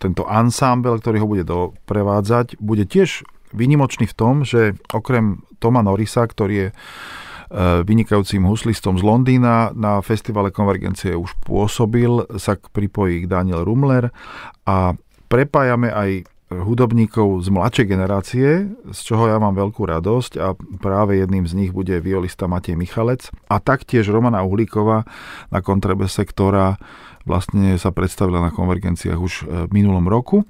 tento 0.00 0.24
ansámbel, 0.24 0.96
ktorý 0.96 1.16
ho 1.20 1.28
bude 1.28 1.44
doprevádzať, 1.44 2.56
bude 2.56 2.88
tiež 2.88 3.28
vynimočný 3.52 4.08
v 4.08 4.16
tom, 4.16 4.48
že 4.48 4.80
okrem 4.88 5.44
Toma 5.60 5.84
Norisa, 5.84 6.24
ktorý 6.24 6.54
je 6.56 6.68
e, 6.72 6.74
vynikajúcim 7.84 8.40
huslistom 8.48 8.96
z 8.96 9.04
Londýna. 9.04 9.76
Na 9.76 10.00
festivale 10.00 10.48
Konvergencie 10.48 11.12
už 11.12 11.36
pôsobil, 11.44 12.24
sa 12.40 12.56
pripojí 12.56 13.28
Daniel 13.28 13.68
Rumler 13.68 14.08
a 14.64 14.96
prepájame 15.28 15.92
aj 15.92 16.24
hudobníkov 16.48 17.44
z 17.44 17.48
mladšej 17.52 17.86
generácie, 17.86 18.48
z 18.88 19.00
čoho 19.04 19.28
ja 19.28 19.36
mám 19.36 19.52
veľkú 19.52 19.84
radosť 19.84 20.32
a 20.40 20.56
práve 20.80 21.20
jedným 21.20 21.44
z 21.44 21.52
nich 21.52 21.70
bude 21.76 22.00
violista 22.00 22.48
Matej 22.48 22.76
Michalec 22.76 23.28
a 23.52 23.60
taktiež 23.60 24.08
Romana 24.08 24.40
Uhlíková 24.40 25.04
na 25.52 25.60
kontrebese, 25.60 26.24
ktorá 26.24 26.80
vlastne 27.28 27.76
sa 27.76 27.92
predstavila 27.92 28.40
na 28.40 28.48
konvergenciách 28.48 29.20
už 29.20 29.34
e, 29.36 29.68
v 29.68 29.70
minulom 29.76 30.08
roku. 30.08 30.48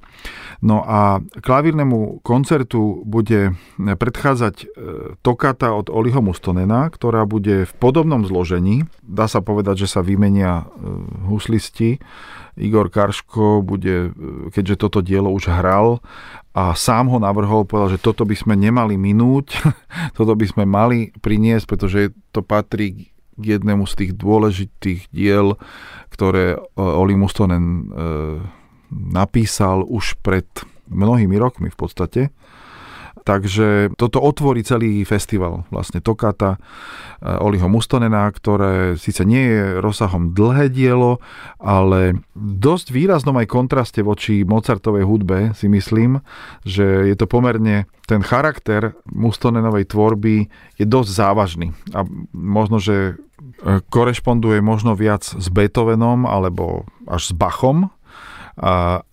No 0.62 0.87
a 0.87 1.19
klavírnemu 1.43 2.23
koncertu 2.23 3.02
bude 3.02 3.59
predchádzať 3.83 4.55
e, 4.62 4.67
tokata 5.19 5.75
od 5.75 5.90
Oliho 5.90 6.23
Mustonena, 6.23 6.87
ktorá 6.87 7.26
bude 7.26 7.67
v 7.67 7.73
podobnom 7.83 8.23
zložení. 8.23 8.87
Dá 9.02 9.26
sa 9.26 9.43
povedať, 9.43 9.85
že 9.85 9.99
sa 9.99 10.07
vymenia 10.07 10.62
e, 10.62 10.87
huslisti 11.26 11.99
Igor 12.58 12.90
Karško 12.90 13.62
bude, 13.62 14.10
keďže 14.50 14.76
toto 14.76 14.98
dielo 15.00 15.30
už 15.30 15.48
hral 15.48 16.02
a 16.52 16.74
sám 16.74 17.08
ho 17.14 17.18
navrhol, 17.22 17.64
povedal, 17.64 17.94
že 17.94 18.02
toto 18.02 18.26
by 18.26 18.34
sme 18.34 18.58
nemali 18.58 18.98
minúť, 18.98 19.62
toto 20.18 20.34
by 20.34 20.46
sme 20.50 20.64
mali 20.66 21.14
priniesť, 21.22 21.64
pretože 21.70 22.10
to 22.34 22.42
patrí 22.42 23.14
k 23.38 23.44
jednému 23.58 23.86
z 23.86 23.94
tých 23.94 24.12
dôležitých 24.18 25.14
diel, 25.14 25.54
ktoré 26.10 26.58
e, 26.58 26.58
Oli 26.74 27.14
Mustonen 27.14 27.64
e, 27.64 27.84
napísal 28.90 29.86
už 29.86 30.18
pred 30.18 30.44
mnohými 30.90 31.38
rokmi 31.38 31.70
v 31.70 31.78
podstate. 31.78 32.20
Takže 33.28 33.92
toto 34.00 34.25
otvorí 34.25 34.64
celý 34.64 35.04
festival. 35.04 35.68
Vlastne 35.68 36.00
Tokata 36.00 36.56
Oliho 37.20 37.68
Mustonena, 37.68 38.25
ktoré 38.32 38.97
síce 38.97 39.28
nie 39.28 39.52
je 39.52 39.85
rozsahom 39.85 40.32
dlhé 40.32 40.73
dielo, 40.73 41.20
ale 41.61 42.25
dosť 42.38 42.88
výraznom 42.88 43.37
aj 43.37 43.52
kontraste 43.52 44.00
voči 44.00 44.49
Mozartovej 44.49 45.04
hudbe 45.04 45.52
si 45.52 45.68
myslím, 45.68 46.25
že 46.64 47.04
je 47.04 47.16
to 47.20 47.28
pomerne 47.28 47.85
ten 48.08 48.25
charakter 48.25 48.97
Mustonenovej 49.12 49.92
tvorby 49.92 50.49
je 50.80 50.88
dosť 50.88 51.11
závažný 51.12 51.76
a 51.92 52.08
možno, 52.32 52.80
že 52.80 53.20
korešponduje 53.92 54.64
možno 54.64 54.97
viac 54.97 55.26
s 55.26 55.47
Beethovenom 55.52 56.25
alebo 56.25 56.88
až 57.04 57.28
s 57.28 57.32
Bachom, 57.37 57.92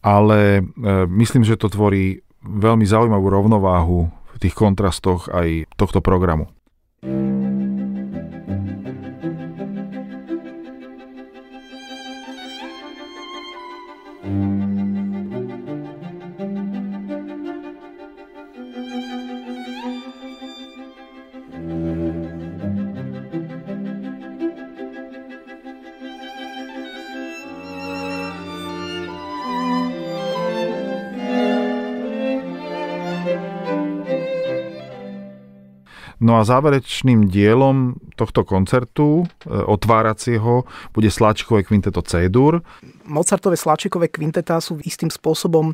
ale 0.02 0.40
e, 0.58 0.62
myslím, 1.06 1.46
že 1.46 1.58
to 1.58 1.70
tvorí 1.70 2.25
veľmi 2.46 2.86
zaujímavú 2.86 3.28
rovnováhu 3.28 4.08
v 4.08 4.38
tých 4.38 4.56
kontrastoch 4.56 5.28
aj 5.34 5.66
tohto 5.76 6.00
programu. 6.00 6.48
No 36.36 36.44
a 36.44 36.52
záverečným 36.52 37.32
dielom 37.32 37.96
tohto 38.20 38.44
koncertu, 38.44 39.24
e, 39.24 39.56
otváracieho, 39.56 40.68
bude 40.92 41.08
Sláčikové 41.08 41.64
kvinteto 41.64 42.04
C-dur. 42.04 42.60
Mozartové 43.08 43.56
Sláčikové 43.56 44.12
kvinteta 44.12 44.60
sú 44.60 44.84
istým 44.84 45.08
spôsobom 45.08 45.72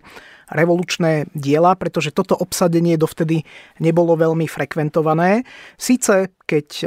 revolučné 0.51 1.31
diela, 1.31 1.73
pretože 1.79 2.11
toto 2.11 2.35
obsadenie 2.35 2.99
dovtedy 2.99 3.47
nebolo 3.79 4.19
veľmi 4.19 4.45
frekventované. 4.45 5.47
Sice 5.79 6.35
keď 6.51 6.67
e, 6.83 6.85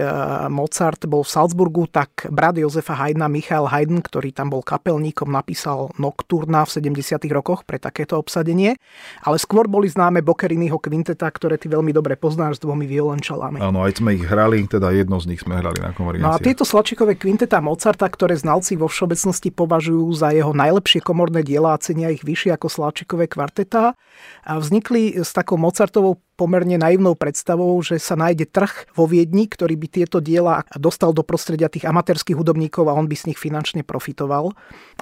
Mozart 0.53 1.09
bol 1.09 1.25
v 1.25 1.33
Salzburgu, 1.33 1.89
tak 1.89 2.29
brat 2.29 2.61
Jozefa 2.61 2.93
Haydna, 2.93 3.33
Michael 3.33 3.73
Haydn, 3.73 4.05
ktorý 4.05 4.37
tam 4.37 4.53
bol 4.53 4.61
kapelníkom, 4.61 5.33
napísal 5.33 5.89
Nocturna 5.97 6.69
v 6.69 7.01
70. 7.01 7.25
rokoch 7.33 7.65
pre 7.65 7.81
takéto 7.81 8.21
obsadenie, 8.21 8.77
ale 9.25 9.37
skôr 9.41 9.65
boli 9.65 9.89
známe 9.89 10.21
Bokeriniho 10.21 10.77
kvinteta, 10.77 11.25
ktoré 11.33 11.57
ty 11.57 11.73
veľmi 11.73 11.97
dobre 11.97 12.21
poznáš 12.21 12.61
s 12.61 12.65
dvomi 12.69 12.85
violončelami. 12.85 13.65
Áno, 13.65 13.81
aj 13.89 14.05
sme 14.05 14.21
ich 14.21 14.25
hrali, 14.29 14.69
teda 14.69 14.93
jedno 14.93 15.17
z 15.17 15.33
nich 15.33 15.41
sme 15.41 15.57
hrali 15.57 15.81
na 15.81 15.97
konvergencii. 15.97 16.29
No 16.29 16.37
a 16.37 16.43
tieto 16.43 16.69
slačikové 16.69 17.17
kvinteta 17.17 17.65
Mozarta, 17.65 18.05
ktoré 18.05 18.37
znalci 18.37 18.77
vo 18.77 18.93
všeobecnosti 18.93 19.49
považujú 19.49 20.05
za 20.13 20.29
jeho 20.37 20.53
najlepšie 20.53 21.01
komorné 21.01 21.41
diela 21.41 21.73
a 21.73 21.81
cenia 21.81 22.13
ich 22.13 22.21
vyššie 22.21 22.53
ako 22.53 22.69
slačikové 22.69 23.33
kvartetá, 23.55 23.95
vznikli 24.43 25.23
s 25.23 25.31
takou 25.31 25.55
Mozartovou 25.55 26.19
pomerne 26.35 26.75
naivnou 26.75 27.15
predstavou, 27.15 27.79
že 27.79 28.03
sa 28.03 28.19
nájde 28.19 28.51
trh 28.51 28.91
vo 28.99 29.07
Viedni, 29.07 29.47
ktorý 29.47 29.79
by 29.79 29.87
tieto 29.87 30.19
diela 30.19 30.67
dostal 30.75 31.15
do 31.15 31.23
prostredia 31.23 31.71
tých 31.71 31.87
amatérských 31.87 32.35
hudobníkov 32.35 32.91
a 32.91 32.99
on 32.99 33.07
by 33.07 33.15
z 33.15 33.31
nich 33.31 33.39
finančne 33.39 33.87
profitoval. 33.87 34.51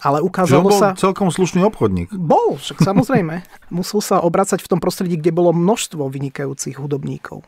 Ale 0.05 0.21
ukázalo 0.21 0.69
bol 0.69 0.77
sa... 0.77 0.93
celkom 0.93 1.33
slušný 1.33 1.65
obchodník. 1.65 2.13
Bol, 2.13 2.61
však 2.61 2.85
samozrejme. 2.85 3.41
Musel 3.73 4.05
sa 4.05 4.21
obracať 4.21 4.61
v 4.61 4.69
tom 4.77 4.81
prostredí, 4.85 5.17
kde 5.17 5.33
bolo 5.33 5.57
množstvo 5.57 6.05
vynikajúcich 6.13 6.77
hudobníkov 6.77 7.41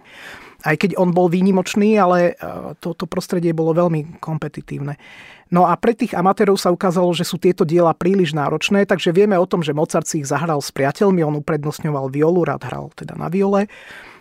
aj 0.65 0.77
keď 0.81 0.91
on 0.97 1.13
bol 1.13 1.29
výnimočný, 1.29 2.01
ale 2.01 2.41
toto 2.81 3.05
prostredie 3.05 3.53
bolo 3.53 3.77
veľmi 3.77 4.17
kompetitívne. 4.17 4.97
No 5.53 5.69
a 5.69 5.77
pre 5.77 5.93
tých 5.93 6.17
amatérov 6.17 6.57
sa 6.57 6.73
ukázalo, 6.73 7.13
že 7.13 7.23
sú 7.23 7.37
tieto 7.37 7.69
diela 7.69 7.93
príliš 7.93 8.33
náročné, 8.33 8.89
takže 8.89 9.13
vieme 9.13 9.37
o 9.37 9.47
tom, 9.47 9.61
že 9.61 9.77
Mozart 9.77 10.09
si 10.09 10.25
ich 10.25 10.27
zahral 10.27 10.59
s 10.65 10.73
priateľmi, 10.73 11.21
on 11.21 11.39
uprednostňoval 11.39 12.09
violu, 12.11 12.49
rád 12.49 12.65
hral 12.65 12.91
teda 12.97 13.15
na 13.15 13.29
viole 13.29 13.69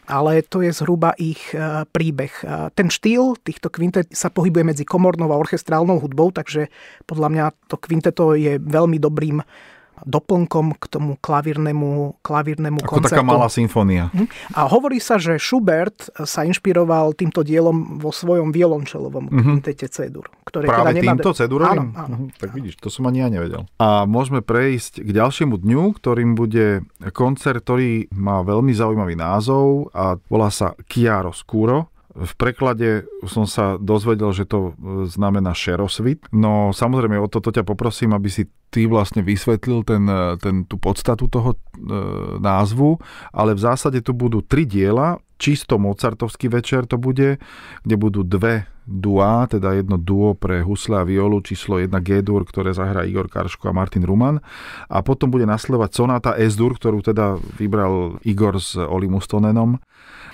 ale 0.03 0.43
to 0.43 0.59
je 0.59 0.75
zhruba 0.75 1.15
ich 1.15 1.55
e, 1.55 1.87
príbeh. 1.87 2.33
Ten 2.75 2.91
štýl 2.91 3.39
týchto 3.39 3.71
kvintet 3.71 4.11
sa 4.11 4.27
pohybuje 4.27 4.63
medzi 4.67 4.83
komornou 4.83 5.31
a 5.31 5.39
orchestrálnou 5.39 6.03
hudbou, 6.03 6.27
takže 6.35 6.67
podľa 7.07 7.27
mňa 7.31 7.45
to 7.71 7.79
kvinteto 7.79 8.35
je 8.35 8.59
veľmi 8.59 8.99
dobrým 8.99 9.39
doplnkom 10.03 10.75
k 10.77 10.83
tomu 10.91 11.15
klavírnemu, 11.19 12.19
klavírnemu 12.19 12.79
Ako 12.83 12.99
koncertu. 12.99 13.15
taká 13.19 13.23
malá 13.23 13.47
symfónia. 13.47 14.11
Mhm. 14.11 14.27
A 14.55 14.67
hovorí 14.67 14.99
sa, 14.99 15.15
že 15.15 15.39
Schubert 15.39 16.11
sa 16.23 16.43
inšpiroval 16.43 17.15
týmto 17.15 17.41
dielom 17.41 17.99
vo 17.99 18.11
svojom 18.11 18.51
violončelovom 18.51 19.31
mm-hmm. 19.31 19.43
kvintete 19.63 19.87
C-dur. 19.87 20.27
Ktoré 20.43 20.67
Práve 20.67 20.91
teda 20.91 20.99
nemá... 20.99 21.11
týmto 21.15 21.31
C-durovým? 21.31 21.95
Áno, 21.95 22.03
áno. 22.03 22.15
Mhm, 22.19 22.27
tak 22.35 22.49
vidíš, 22.51 22.75
to 22.83 22.91
som 22.91 23.07
ani 23.07 23.23
ja 23.23 23.29
nevedel. 23.31 23.63
A 23.79 24.03
môžeme 24.03 24.43
prejsť 24.43 25.01
k 25.01 25.09
ďalšiemu 25.09 25.55
dňu, 25.57 25.83
ktorým 25.95 26.35
bude 26.35 26.83
koncert, 27.15 27.63
ktorý 27.63 28.11
má 28.11 28.43
veľmi 28.43 28.75
zaujímavý 28.75 29.15
názov 29.15 29.93
a 29.95 30.19
volá 30.27 30.51
sa 30.51 30.75
Chiaro 30.91 31.31
Scuro 31.31 31.92
v 32.13 32.33
preklade 32.37 33.09
som 33.25 33.49
sa 33.49 33.81
dozvedel, 33.81 34.29
že 34.37 34.45
to 34.45 34.71
e, 34.77 35.05
znamená 35.09 35.57
šerosvit. 35.57 36.29
No 36.29 36.69
samozrejme, 36.69 37.17
o 37.17 37.25
toto 37.25 37.49
ťa 37.49 37.65
poprosím, 37.65 38.13
aby 38.13 38.29
si 38.29 38.45
ty 38.69 38.85
vlastne 38.85 39.25
vysvetlil 39.25 39.81
ten, 39.81 40.05
e, 40.05 40.37
ten, 40.37 40.55
tú 40.69 40.77
podstatu 40.77 41.25
toho 41.25 41.57
e, 41.57 41.59
názvu, 42.37 43.01
ale 43.33 43.57
v 43.57 43.63
zásade 43.65 44.05
tu 44.05 44.13
budú 44.13 44.45
tri 44.45 44.69
diela, 44.69 45.17
čisto 45.41 45.81
mozartovský 45.81 46.53
večer 46.53 46.85
to 46.85 47.01
bude, 47.01 47.41
kde 47.81 47.95
budú 47.97 48.21
dve 48.21 48.69
duá, 48.83 49.47
teda 49.47 49.75
jedno 49.75 49.95
duo 49.95 50.35
pre 50.35 50.63
husle 50.63 50.99
a 50.99 51.07
violu, 51.07 51.39
číslo 51.39 51.79
1 51.79 51.91
G-dur, 52.03 52.43
ktoré 52.43 52.75
zahrá 52.75 53.07
Igor 53.07 53.31
Karško 53.31 53.71
a 53.71 53.75
Martin 53.75 54.03
Ruman. 54.03 54.43
A 54.91 55.01
potom 55.01 55.31
bude 55.31 55.47
nasledovať 55.47 55.91
sonáta 55.95 56.35
S-dur, 56.35 56.75
ktorú 56.75 57.03
teda 57.03 57.39
vybral 57.57 58.19
Igor 58.27 58.59
s 58.59 58.75
Olim 58.75 59.15
Ustonenom 59.15 59.79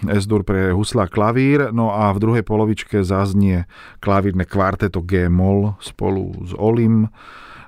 S-dur 0.07 0.47
pre 0.47 0.71
husla 0.71 1.12
klavír, 1.12 1.75
no 1.75 1.91
a 1.91 2.15
v 2.15 2.21
druhej 2.23 2.43
polovičke 2.47 3.03
zaznie 3.03 3.67
klavírne 3.99 4.47
kvarteto 4.47 5.03
G-moll 5.03 5.75
spolu 5.83 6.39
s 6.47 6.55
Olim, 6.55 7.12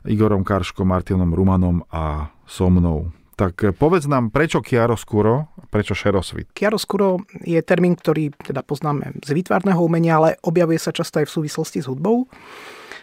Igorom 0.08 0.48
Karškom, 0.48 0.88
Martinom 0.88 1.36
Rumanom 1.36 1.84
a 1.91 2.32
so 2.48 2.72
mnou. 2.72 3.12
Tak 3.36 3.76
povedz 3.76 4.08
nám, 4.08 4.32
prečo 4.32 4.63
chiaroscuro, 4.63 5.51
prečo 5.72 5.96
šerosvit? 5.96 6.52
Chiaroscuro 6.52 7.24
je 7.48 7.58
termín, 7.64 7.96
ktorý 7.96 8.36
teda 8.36 8.62
poznáme 8.62 9.24
z 9.24 9.32
výtvarného 9.32 9.80
umenia, 9.80 10.20
ale 10.20 10.36
objavuje 10.44 10.78
sa 10.78 10.92
často 10.92 11.24
aj 11.24 11.32
v 11.32 11.36
súvislosti 11.40 11.80
s 11.80 11.88
hudbou. 11.88 12.28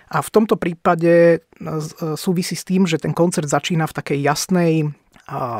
A 0.08 0.24
v 0.24 0.32
tomto 0.32 0.56
prípade 0.56 1.12
e, 1.12 1.38
súvisí 2.16 2.56
s 2.56 2.64
tým, 2.64 2.88
že 2.88 3.00
ten 3.00 3.12
koncert 3.12 3.48
začína 3.48 3.88
v 3.88 3.96
takej 3.96 4.18
jasnej 4.20 4.72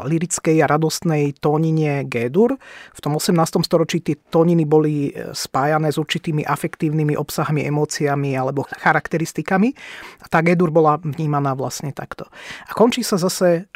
lirickej 0.09 0.65
a 0.65 0.71
radostnej 0.71 1.37
tónine 1.37 2.09
G-dur. 2.09 2.57
V 2.97 3.01
tom 3.05 3.21
18. 3.21 3.37
storočí 3.61 4.01
tie 4.01 4.17
tóniny 4.17 4.65
boli 4.65 5.13
e, 5.13 5.37
spájané 5.37 5.93
s 5.93 6.01
určitými 6.01 6.41
afektívnymi 6.49 7.13
obsahmi, 7.21 7.69
emóciami 7.69 8.33
alebo 8.33 8.65
charakteristikami. 8.65 9.77
A 10.25 10.27
tá 10.33 10.41
G-dur 10.41 10.73
bola 10.73 10.97
vnímaná 10.97 11.53
vlastne 11.53 11.93
takto. 11.93 12.25
A 12.65 12.73
končí 12.73 13.05
sa 13.05 13.21
zase 13.21 13.69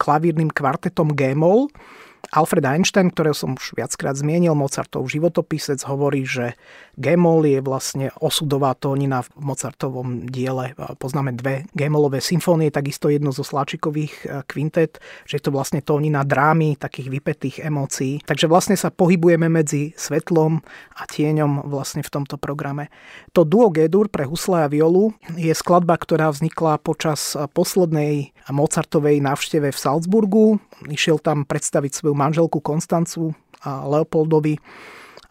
klavírnym 0.00 0.48
kvartetom 0.48 1.12
G-moll, 1.12 1.68
Alfred 2.32 2.64
Einstein, 2.66 3.14
ktorého 3.14 3.36
som 3.36 3.54
už 3.54 3.76
viackrát 3.78 4.18
zmienil, 4.18 4.56
Mozartov 4.58 5.06
životopisec, 5.10 5.82
hovorí, 5.86 6.26
že 6.26 6.58
Gemol 6.96 7.44
je 7.44 7.60
vlastne 7.60 8.08
osudová 8.24 8.72
tónina 8.72 9.20
v 9.20 9.28
Mozartovom 9.36 10.24
diele. 10.24 10.72
Poznáme 10.96 11.36
dve 11.36 11.68
Gemolové 11.76 12.24
symfónie, 12.24 12.72
takisto 12.72 13.12
jedno 13.12 13.36
zo 13.36 13.44
Sláčikových 13.44 14.14
e, 14.24 14.24
kvintet, 14.48 14.96
že 15.28 15.36
je 15.36 15.42
to 15.44 15.52
vlastne 15.52 15.84
tónina 15.84 16.24
drámy, 16.24 16.80
takých 16.80 17.12
vypetých 17.12 17.56
emócií. 17.68 18.24
Takže 18.24 18.48
vlastne 18.48 18.80
sa 18.80 18.88
pohybujeme 18.88 19.52
medzi 19.52 19.92
svetlom 19.92 20.64
a 20.96 21.02
tieňom 21.04 21.68
vlastne 21.68 22.00
v 22.00 22.08
tomto 22.08 22.40
programe. 22.40 22.88
To 23.36 23.44
duo 23.44 23.68
G-dur 23.68 24.08
pre 24.08 24.24
husle 24.24 24.64
a 24.64 24.72
violu 24.72 25.12
je 25.36 25.52
skladba, 25.52 26.00
ktorá 26.00 26.32
vznikla 26.32 26.80
počas 26.80 27.36
poslednej 27.52 28.32
Mozartovej 28.48 29.20
návšteve 29.20 29.68
v 29.68 29.78
Salzburgu. 29.78 30.44
Išiel 30.88 31.20
tam 31.20 31.44
predstaviť 31.44 31.92
svoju 31.92 32.16
manželku 32.16 32.64
Konstancu 32.64 33.36
a 33.60 33.84
Leopoldovi 33.84 34.56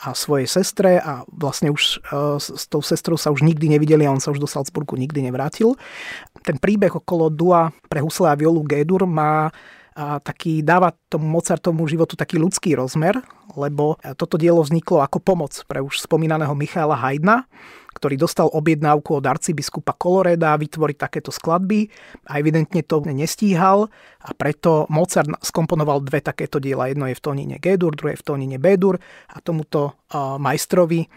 a 0.06 0.14
svojej 0.14 0.46
sestre 0.46 1.02
a 1.02 1.26
vlastne 1.34 1.74
už 1.74 1.98
e, 1.98 2.38
s 2.38 2.66
tou 2.70 2.86
sestrou 2.86 3.18
sa 3.18 3.34
už 3.34 3.42
nikdy 3.42 3.74
nevideli 3.74 4.06
a 4.06 4.14
on 4.14 4.22
sa 4.22 4.30
už 4.30 4.38
do 4.38 4.46
Salzburgu 4.46 4.94
nikdy 4.94 5.26
nevrátil. 5.26 5.74
Ten 6.46 6.62
príbeh 6.62 6.94
okolo 6.94 7.34
dua 7.34 7.74
pre 7.90 8.06
husle 8.06 8.30
a 8.30 8.38
violu 8.38 8.62
Gédur 8.70 9.10
má 9.10 9.50
a 9.96 10.20
taký 10.20 10.60
dáva 10.60 10.92
tomu 11.08 11.24
Mozartovmu 11.40 11.88
životu 11.88 12.20
taký 12.20 12.36
ľudský 12.36 12.76
rozmer, 12.76 13.16
lebo 13.56 13.96
toto 14.20 14.36
dielo 14.36 14.60
vzniklo 14.60 15.00
ako 15.00 15.24
pomoc 15.24 15.56
pre 15.72 15.80
už 15.80 16.04
spomínaného 16.04 16.52
Michaela 16.52 17.00
Haydna, 17.00 17.48
ktorý 17.96 18.20
dostal 18.20 18.52
objednávku 18.52 19.18
od 19.18 19.26
arcibiskupa 19.26 19.96
Koloreda 19.96 20.60
vytvoriť 20.60 20.98
takéto 21.00 21.32
skladby 21.32 21.88
a 22.28 22.38
evidentne 22.38 22.84
to 22.84 23.00
nestíhal 23.08 23.88
a 24.20 24.30
preto 24.36 24.84
Mozart 24.92 25.32
skomponoval 25.40 26.04
dve 26.04 26.20
takéto 26.20 26.60
diela. 26.60 26.92
Jedno 26.92 27.08
je 27.08 27.16
v 27.16 27.24
tónine 27.24 27.56
G-dur, 27.56 27.96
druhé 27.96 28.20
je 28.20 28.22
v 28.22 28.28
tónine 28.28 28.58
B-dur 28.60 29.00
a 29.32 29.38
tomuto 29.40 29.96
majstrovi 30.14 31.08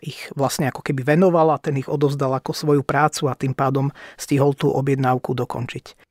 ich 0.00 0.20
vlastne 0.32 0.72
ako 0.72 0.80
keby 0.80 1.04
venoval 1.04 1.52
a 1.52 1.60
ten 1.60 1.76
ich 1.76 1.84
odovzdal 1.84 2.32
ako 2.32 2.56
svoju 2.56 2.80
prácu 2.80 3.28
a 3.28 3.36
tým 3.36 3.52
pádom 3.52 3.92
stihol 4.16 4.56
tú 4.56 4.72
objednávku 4.72 5.36
dokončiť. 5.36 6.08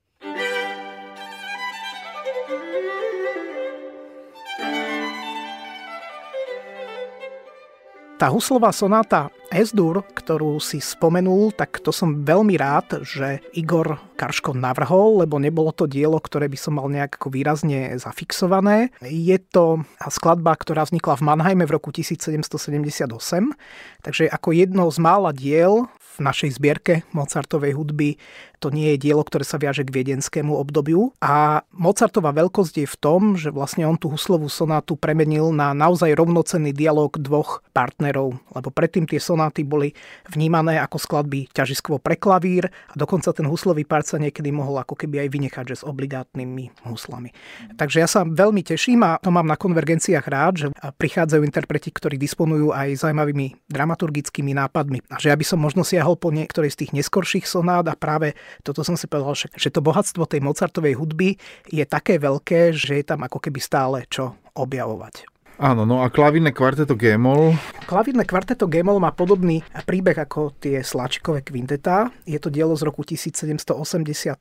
Tá 8.19 8.27
huslová 8.27 8.75
sonáta 8.75 9.31
S-dur, 9.49 10.05
ktorú 10.13 10.61
si 10.61 10.77
spomenul, 10.77 11.49
tak 11.57 11.81
to 11.81 11.89
som 11.89 12.21
veľmi 12.21 12.53
rád, 12.53 13.01
že 13.01 13.41
Igor 13.57 13.97
Karško 14.13 14.53
navrhol, 14.53 15.25
lebo 15.25 15.41
nebolo 15.41 15.73
to 15.73 15.89
dielo, 15.89 16.21
ktoré 16.21 16.45
by 16.45 16.53
som 16.53 16.77
mal 16.77 16.85
nejak 16.85 17.17
výrazne 17.33 17.97
zafixované. 17.97 18.93
Je 19.01 19.41
to 19.41 19.81
skladba, 20.05 20.53
ktorá 20.53 20.85
vznikla 20.85 21.17
v 21.17 21.25
Mannheime 21.25 21.65
v 21.65 21.81
roku 21.81 21.89
1778, 21.89 23.09
takže 24.05 24.29
ako 24.29 24.49
jedno 24.53 24.85
z 24.93 24.97
mála 25.01 25.33
diel 25.33 25.89
v 25.97 26.17
našej 26.21 26.59
zbierke 26.59 27.07
Mozartovej 27.15 27.73
hudby 27.79 28.19
to 28.59 28.75
nie 28.75 28.93
je 28.93 29.07
dielo, 29.09 29.23
ktoré 29.23 29.47
sa 29.47 29.55
viaže 29.55 29.87
k 29.87 30.03
viedenskému 30.03 30.51
obdobiu. 30.51 31.15
A 31.23 31.63
Mozartová 31.71 32.35
veľkosť 32.35 32.83
je 32.83 32.87
v 32.91 32.97
tom, 32.99 33.21
že 33.39 33.55
vlastne 33.55 33.87
on 33.87 33.95
tú 33.95 34.11
huslovú 34.11 34.51
sonátu 34.51 34.99
premenil 34.99 35.55
na 35.55 35.71
naozaj 35.71 36.11
rovnocenný 36.11 36.75
dialog 36.75 37.15
dvoch 37.15 37.63
partnerov. 37.71 38.35
Lebo 38.51 38.69
predtým 38.69 39.07
tie 39.07 39.17
sonáty 39.23 39.38
boli 39.63 39.95
vnímané 40.27 40.81
ako 40.83 40.99
skladby 40.99 41.47
ťažiskovo 41.55 42.03
pre 42.03 42.19
klavír 42.19 42.67
a 42.67 42.93
dokonca 42.99 43.31
ten 43.31 43.47
huslový 43.47 43.87
part 43.87 44.03
sa 44.03 44.19
niekedy 44.19 44.51
mohol 44.51 44.81
ako 44.81 44.99
keby 44.99 45.23
aj 45.23 45.29
vynechať, 45.31 45.65
že 45.71 45.75
s 45.81 45.87
obligátnymi 45.87 46.89
huslami. 46.89 47.31
Takže 47.79 47.97
ja 48.03 48.07
sa 48.09 48.27
veľmi 48.27 48.65
teším 48.65 49.05
a 49.05 49.21
to 49.21 49.29
mám 49.29 49.47
na 49.47 49.55
konvergenciách 49.55 50.25
rád, 50.25 50.53
že 50.59 50.67
prichádzajú 50.73 51.41
interpreti, 51.45 51.93
ktorí 51.93 52.17
disponujú 52.17 52.73
aj 52.73 53.05
zaujímavými 53.05 53.69
dramaturgickými 53.69 54.51
nápadmi. 54.57 55.05
A 55.13 55.21
že 55.21 55.29
ja 55.29 55.37
by 55.37 55.45
som 55.45 55.61
možno 55.61 55.85
siahol 55.85 56.17
po 56.17 56.33
niektorej 56.33 56.73
z 56.73 56.85
tých 56.85 56.91
neskorších 56.97 57.45
sonát 57.45 57.85
a 57.87 57.95
práve 57.95 58.33
toto 58.65 58.81
som 58.81 58.97
si 58.97 59.05
povedal, 59.05 59.37
že 59.53 59.69
to 59.69 59.85
bohatstvo 59.85 60.25
tej 60.25 60.41
Mozartovej 60.41 60.97
hudby 60.97 61.37
je 61.69 61.85
také 61.85 62.17
veľké, 62.17 62.73
že 62.73 62.99
je 62.99 63.05
tam 63.05 63.21
ako 63.23 63.37
keby 63.37 63.59
stále 63.61 63.97
čo 64.09 64.35
objavovať. 64.57 65.38
Áno, 65.59 65.83
no 65.83 65.99
a 65.99 66.07
klavírne 66.07 66.55
kvarteto 66.55 66.95
G-moll? 66.95 67.51
Klavírne 67.83 68.23
kvarteto 68.23 68.63
G-moll 68.63 69.03
má 69.03 69.11
podobný 69.11 69.59
príbeh 69.83 70.15
ako 70.15 70.55
tie 70.55 70.79
Sláčikové 70.79 71.43
kvintetá. 71.43 72.15
Je 72.23 72.39
to 72.39 72.47
dielo 72.47 72.71
z 72.79 72.87
roku 72.87 73.03
1785 73.03 74.39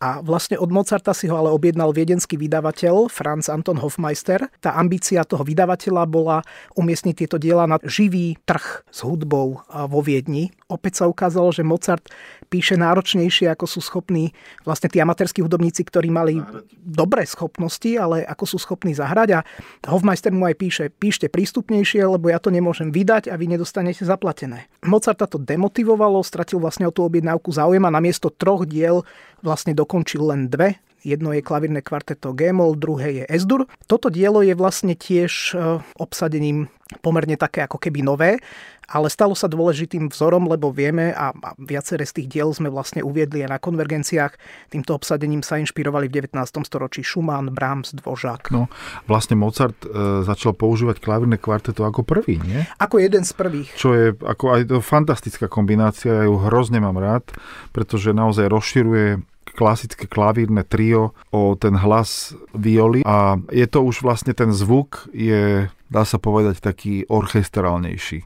a 0.00 0.24
vlastne 0.24 0.56
od 0.56 0.72
Mozarta 0.72 1.12
si 1.12 1.28
ho 1.28 1.36
ale 1.36 1.52
objednal 1.52 1.92
viedenský 1.92 2.40
vydavateľ 2.40 3.12
Franz 3.12 3.52
Anton 3.52 3.76
Hofmeister. 3.76 4.48
Tá 4.64 4.72
ambícia 4.80 5.20
toho 5.28 5.44
vydavateľa 5.44 6.08
bola 6.08 6.40
umiestniť 6.80 7.14
tieto 7.14 7.36
diela 7.36 7.68
na 7.68 7.76
živý 7.84 8.40
trh 8.48 8.88
s 8.88 9.04
hudbou 9.04 9.60
vo 9.68 10.00
Viedni. 10.00 10.48
Opäť 10.72 11.04
sa 11.04 11.12
ukázalo, 11.12 11.52
že 11.52 11.60
Mozart 11.60 12.08
píše 12.48 12.80
náročnejšie, 12.80 13.52
ako 13.52 13.68
sú 13.68 13.84
schopní 13.84 14.32
vlastne 14.64 14.88
tí 14.88 14.96
amatérskí 14.96 15.44
hudobníci, 15.44 15.84
ktorí 15.84 16.08
mali 16.08 16.40
dobré 16.80 17.28
schopnosti, 17.28 17.92
ale 18.00 18.24
ako 18.24 18.44
sú 18.48 18.56
schopní 18.56 18.96
zahrať. 18.96 19.28
A 19.36 19.44
Hofmeister 19.84 20.32
mu 20.38 20.46
aj 20.46 20.56
píše, 20.56 20.84
píšte 20.94 21.26
prístupnejšie, 21.26 22.06
lebo 22.06 22.30
ja 22.30 22.38
to 22.38 22.54
nemôžem 22.54 22.94
vydať 22.94 23.28
a 23.28 23.34
vy 23.34 23.50
nedostanete 23.50 24.06
zaplatené. 24.06 24.70
Mozarta 24.86 25.26
to 25.26 25.42
demotivovalo, 25.42 26.22
stratil 26.22 26.62
vlastne 26.62 26.86
o 26.86 26.94
tú 26.94 27.02
objednávku 27.02 27.50
záujem 27.50 27.82
a 27.82 27.90
namiesto 27.90 28.30
troch 28.30 28.62
diel 28.64 29.02
vlastne 29.42 29.74
dokončil 29.74 30.22
len 30.22 30.46
dve, 30.46 30.78
Jedno 31.06 31.30
je 31.30 31.42
klavírne 31.44 31.78
kvarteto 31.78 32.34
G-moll, 32.34 32.74
druhé 32.74 33.22
je 33.22 33.24
S-dur. 33.30 33.70
Toto 33.86 34.10
dielo 34.10 34.42
je 34.42 34.54
vlastne 34.58 34.98
tiež 34.98 35.32
e, 35.54 35.78
obsadením 35.98 36.66
pomerne 37.04 37.36
také 37.36 37.68
ako 37.68 37.76
keby 37.76 38.00
nové, 38.00 38.40
ale 38.88 39.12
stalo 39.12 39.36
sa 39.36 39.52
dôležitým 39.52 40.08
vzorom, 40.08 40.48
lebo 40.48 40.72
vieme 40.72 41.12
a 41.12 41.36
viaceré 41.60 42.08
z 42.08 42.16
tých 42.24 42.28
diel 42.32 42.48
sme 42.56 42.72
vlastne 42.72 43.04
uviedli 43.04 43.44
aj 43.44 43.50
na 43.52 43.60
konvergenciách. 43.60 44.32
Týmto 44.72 44.96
obsadením 44.96 45.44
sa 45.44 45.60
inšpirovali 45.60 46.08
v 46.08 46.24
19. 46.24 46.40
storočí 46.64 47.04
Schumann, 47.04 47.52
Brahms, 47.52 47.92
Dvořák. 47.92 48.48
No, 48.48 48.72
vlastne 49.04 49.36
Mozart 49.36 49.76
e, 49.84 50.24
začal 50.24 50.56
používať 50.56 51.04
klavírne 51.04 51.36
kvarteto 51.36 51.84
ako 51.84 52.00
prvý, 52.00 52.40
nie? 52.40 52.64
Ako 52.80 52.96
jeden 52.96 53.28
z 53.28 53.32
prvých. 53.36 53.68
Čo 53.76 53.92
je 53.92 54.06
ako 54.16 54.44
aj 54.56 54.60
to 54.72 54.80
fantastická 54.80 55.46
kombinácia, 55.52 56.24
ja 56.24 56.24
ju 56.24 56.40
hrozne 56.40 56.80
mám 56.80 56.96
rád, 56.96 57.28
pretože 57.76 58.16
naozaj 58.16 58.48
rozširuje 58.48 59.20
klasické 59.54 60.08
klavírne 60.08 60.64
trio 60.64 61.16
o 61.30 61.54
ten 61.56 61.76
hlas 61.76 62.34
violy 62.52 63.02
a 63.04 63.38
je 63.48 63.66
to 63.68 63.84
už 63.84 64.02
vlastne 64.02 64.32
ten 64.32 64.52
zvuk 64.52 65.08
je, 65.12 65.68
dá 65.88 66.02
sa 66.04 66.16
povedať, 66.20 66.60
taký 66.62 67.04
orchestrálnejší 67.08 68.24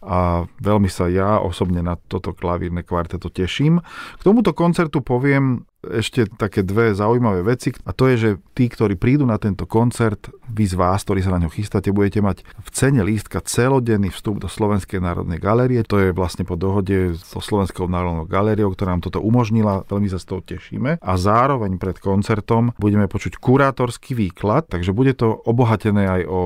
a 0.00 0.48
veľmi 0.64 0.88
sa 0.88 1.12
ja 1.12 1.38
osobne 1.44 1.84
na 1.84 2.00
toto 2.08 2.32
klavírne 2.32 2.80
kvarteto 2.80 3.28
teším. 3.28 3.84
K 4.16 4.22
tomuto 4.24 4.56
koncertu 4.56 5.04
poviem 5.04 5.68
ešte 5.80 6.28
také 6.36 6.60
dve 6.60 6.92
zaujímavé 6.92 7.40
veci 7.40 7.72
a 7.88 7.96
to 7.96 8.08
je, 8.12 8.16
že 8.16 8.30
tí, 8.52 8.68
ktorí 8.68 9.00
prídu 9.00 9.24
na 9.24 9.40
tento 9.40 9.64
koncert, 9.64 10.28
vy 10.50 10.68
z 10.68 10.74
vás, 10.76 11.00
ktorí 11.06 11.24
sa 11.24 11.32
na 11.32 11.40
ňo 11.46 11.50
chystáte, 11.50 11.88
budete 11.94 12.20
mať 12.20 12.44
v 12.44 12.68
cene 12.68 13.00
lístka 13.00 13.40
celodenný 13.40 14.12
vstup 14.12 14.42
do 14.42 14.48
Slovenskej 14.50 15.00
národnej 15.00 15.40
galérie. 15.40 15.80
To 15.88 15.96
je 15.96 16.12
vlastne 16.12 16.44
po 16.44 16.60
dohode 16.60 17.16
so 17.16 17.40
Slovenskou 17.40 17.88
národnou 17.88 18.28
galériou, 18.28 18.76
ktorá 18.76 18.92
nám 18.92 19.08
toto 19.08 19.24
umožnila. 19.24 19.88
Veľmi 19.88 20.12
sa 20.12 20.20
z 20.20 20.26
toho 20.28 20.40
tešíme. 20.44 21.00
A 21.00 21.12
zároveň 21.16 21.80
pred 21.80 21.96
koncertom 21.96 22.76
budeme 22.76 23.08
počuť 23.08 23.40
kurátorský 23.40 24.12
výklad, 24.12 24.68
takže 24.68 24.92
bude 24.92 25.16
to 25.16 25.32
obohatené 25.48 26.20
aj 26.20 26.22
o 26.28 26.40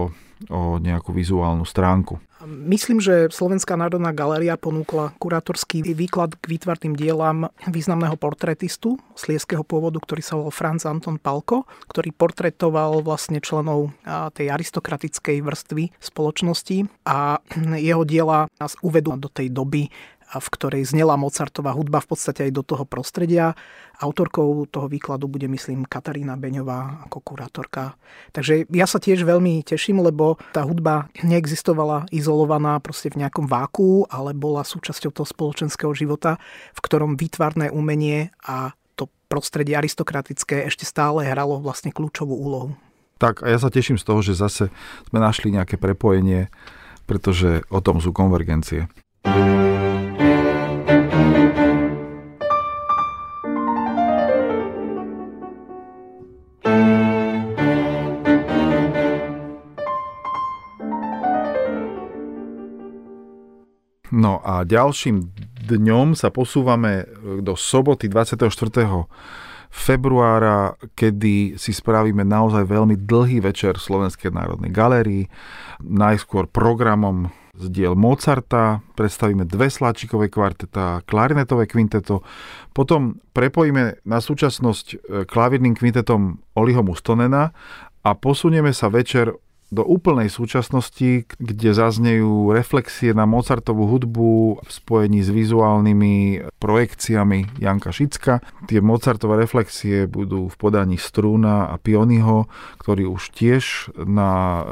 o 0.50 0.80
nejakú 0.80 1.14
vizuálnu 1.14 1.64
stránku. 1.64 2.20
Myslím, 2.44 3.00
že 3.00 3.32
Slovenská 3.32 3.72
národná 3.72 4.12
galéria 4.12 4.60
ponúkla 4.60 5.16
kurátorský 5.16 5.80
výklad 5.96 6.36
k 6.36 6.44
výtvarným 6.44 6.92
dielam 6.92 7.48
významného 7.64 8.20
portretistu 8.20 9.00
slieského 9.16 9.64
pôvodu, 9.64 9.96
ktorý 9.96 10.20
sa 10.20 10.36
volal 10.36 10.52
Franz 10.52 10.84
Anton 10.84 11.16
Palko, 11.16 11.64
ktorý 11.88 12.12
portretoval 12.12 13.00
vlastne 13.00 13.40
členov 13.40 13.96
tej 14.36 14.52
aristokratickej 14.52 15.40
vrstvy 15.40 15.84
spoločnosti 15.96 16.84
a 17.08 17.40
jeho 17.88 18.04
diela 18.04 18.44
nás 18.60 18.76
uvedú 18.84 19.16
do 19.16 19.32
tej 19.32 19.48
doby 19.48 19.88
v 20.38 20.48
ktorej 20.54 20.82
znela 20.88 21.18
Mozartová 21.18 21.74
hudba 21.74 22.02
v 22.02 22.14
podstate 22.14 22.48
aj 22.48 22.52
do 22.54 22.62
toho 22.62 22.84
prostredia. 22.86 23.52
Autorkou 24.02 24.66
toho 24.66 24.90
výkladu 24.90 25.30
bude, 25.30 25.46
myslím, 25.46 25.86
Katarína 25.86 26.34
Beňová 26.34 27.06
ako 27.06 27.22
kurátorka. 27.22 27.94
Takže 28.34 28.66
ja 28.70 28.86
sa 28.90 28.98
tiež 28.98 29.22
veľmi 29.22 29.62
teším, 29.62 30.02
lebo 30.02 30.38
tá 30.50 30.66
hudba 30.66 31.06
neexistovala 31.22 32.10
izolovaná 32.10 32.82
proste 32.82 33.10
v 33.14 33.22
nejakom 33.22 33.46
váku, 33.46 34.06
ale 34.10 34.34
bola 34.34 34.66
súčasťou 34.66 35.14
toho 35.14 35.26
spoločenského 35.26 35.94
života, 35.94 36.42
v 36.74 36.80
ktorom 36.82 37.14
výtvarné 37.14 37.70
umenie 37.70 38.34
a 38.42 38.74
to 38.98 39.06
prostredie 39.30 39.78
aristokratické 39.78 40.66
ešte 40.66 40.82
stále 40.82 41.26
hralo 41.26 41.62
vlastne 41.62 41.94
kľúčovú 41.94 42.34
úlohu. 42.34 42.74
Tak 43.22 43.46
a 43.46 43.50
ja 43.50 43.58
sa 43.62 43.70
teším 43.70 43.94
z 43.94 44.06
toho, 44.06 44.20
že 44.26 44.34
zase 44.34 44.74
sme 45.08 45.18
našli 45.22 45.54
nejaké 45.54 45.78
prepojenie, 45.78 46.50
pretože 47.06 47.62
o 47.70 47.78
tom 47.78 48.02
sú 48.02 48.10
konvergencie. 48.10 48.90
No 49.24 49.73
a 64.44 64.68
ďalším 64.68 65.32
dňom 65.64 66.12
sa 66.12 66.28
posúvame 66.28 67.08
do 67.40 67.56
soboty 67.56 68.12
24 68.12 68.44
februára, 69.74 70.78
kedy 70.94 71.58
si 71.58 71.74
spravíme 71.74 72.22
naozaj 72.22 72.62
veľmi 72.62 72.94
dlhý 73.08 73.42
večer 73.42 73.74
v 73.74 73.82
Slovenskej 73.82 74.30
národnej 74.30 74.70
galérii. 74.70 75.26
Najskôr 75.82 76.46
programom 76.46 77.34
z 77.58 77.70
diel 77.70 77.94
Mozarta, 77.98 78.82
predstavíme 78.94 79.46
dve 79.46 79.70
sláčikové 79.70 80.30
kvarteta, 80.30 81.02
klarinetové 81.06 81.66
kvinteto, 81.66 82.22
potom 82.74 83.18
prepojíme 83.30 84.02
na 84.06 84.18
súčasnosť 84.18 84.86
e, 84.90 84.96
klavírnym 85.22 85.74
kvintetom 85.78 86.42
Oliho 86.58 86.82
Mustonena 86.82 87.54
a 88.02 88.10
posunieme 88.18 88.74
sa 88.74 88.90
večer 88.90 89.30
do 89.74 89.82
úplnej 89.82 90.30
súčasnosti, 90.30 91.26
kde 91.26 91.70
zaznejú 91.74 92.54
reflexie 92.54 93.10
na 93.10 93.26
Mozartovú 93.26 93.90
hudbu 93.90 94.62
v 94.62 94.70
spojení 94.70 95.20
s 95.20 95.28
vizuálnymi 95.34 96.46
projekciami 96.62 97.58
Janka 97.58 97.90
Šicka. 97.90 98.38
Tie 98.70 98.78
Mozartové 98.78 99.42
reflexie 99.42 100.06
budú 100.06 100.46
v 100.46 100.56
podaní 100.56 100.94
Strúna 100.94 101.74
a 101.74 101.76
Pionyho, 101.76 102.46
ktorí 102.78 103.04
už 103.10 103.34
tiež 103.34 103.90
na 104.06 104.30
e, 104.30 104.62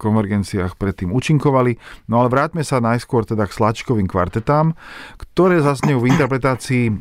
konvergenciách 0.00 0.80
predtým 0.80 1.12
účinkovali. 1.12 1.76
No 2.08 2.24
ale 2.24 2.32
vráťme 2.32 2.64
sa 2.64 2.80
najskôr 2.80 3.28
teda 3.28 3.44
k 3.44 3.56
slačkovým 3.56 4.08
kvartetám, 4.08 4.72
ktoré 5.20 5.60
zasnejú 5.60 6.00
v 6.00 6.16
interpretácii 6.16 6.84
e, 6.88 6.94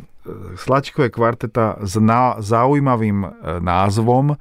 slačkové 0.59 1.07
kvarteta 1.07 1.79
s 1.79 1.95
ná, 1.95 2.43
zaujímavým 2.43 3.23
e, 3.23 3.29
názvom 3.63 4.35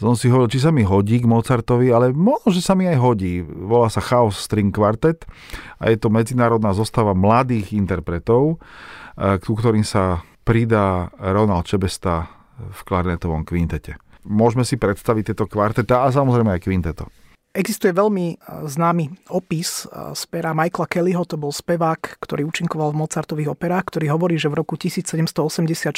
som 0.00 0.16
si 0.16 0.32
hovoril, 0.32 0.48
či 0.48 0.64
sa 0.64 0.72
mi 0.72 0.80
hodí 0.80 1.20
k 1.20 1.28
Mozartovi, 1.28 1.92
ale 1.92 2.16
možno, 2.16 2.56
že 2.56 2.64
sa 2.64 2.72
mi 2.72 2.88
aj 2.88 2.96
hodí. 2.96 3.44
Volá 3.44 3.92
sa 3.92 4.00
Chaos 4.00 4.40
String 4.40 4.72
Quartet 4.72 5.28
a 5.76 5.92
je 5.92 6.00
to 6.00 6.08
medzinárodná 6.08 6.72
zostava 6.72 7.12
mladých 7.12 7.76
interpretov, 7.76 8.56
e, 8.56 9.36
ku 9.44 9.52
ktorým 9.52 9.84
sa 9.84 10.24
pridá 10.40 11.12
Ronald 11.20 11.68
Čebesta 11.68 12.32
v 12.56 12.80
klarnetovom 12.88 13.44
kvintete. 13.44 14.00
Môžeme 14.24 14.64
si 14.64 14.80
predstaviť 14.80 15.32
tieto 15.32 15.44
kvarteta 15.44 16.04
a 16.04 16.12
samozrejme 16.12 16.56
aj 16.56 16.64
kvinteto. 16.64 17.04
Existuje 17.50 17.90
veľmi 17.90 18.26
e, 18.30 18.36
známy 18.70 19.26
opis 19.34 19.82
e, 19.82 20.14
z 20.14 20.22
pera 20.30 20.54
Michaela 20.54 20.86
Kellyho, 20.86 21.26
to 21.26 21.34
bol 21.34 21.50
spevák, 21.50 22.22
ktorý 22.22 22.46
účinkoval 22.46 22.94
v 22.94 23.02
Mozartových 23.02 23.58
operách, 23.58 23.90
ktorý 23.90 24.06
hovorí, 24.14 24.38
že 24.38 24.46
v 24.46 24.62
roku 24.62 24.78
1784 24.78 25.90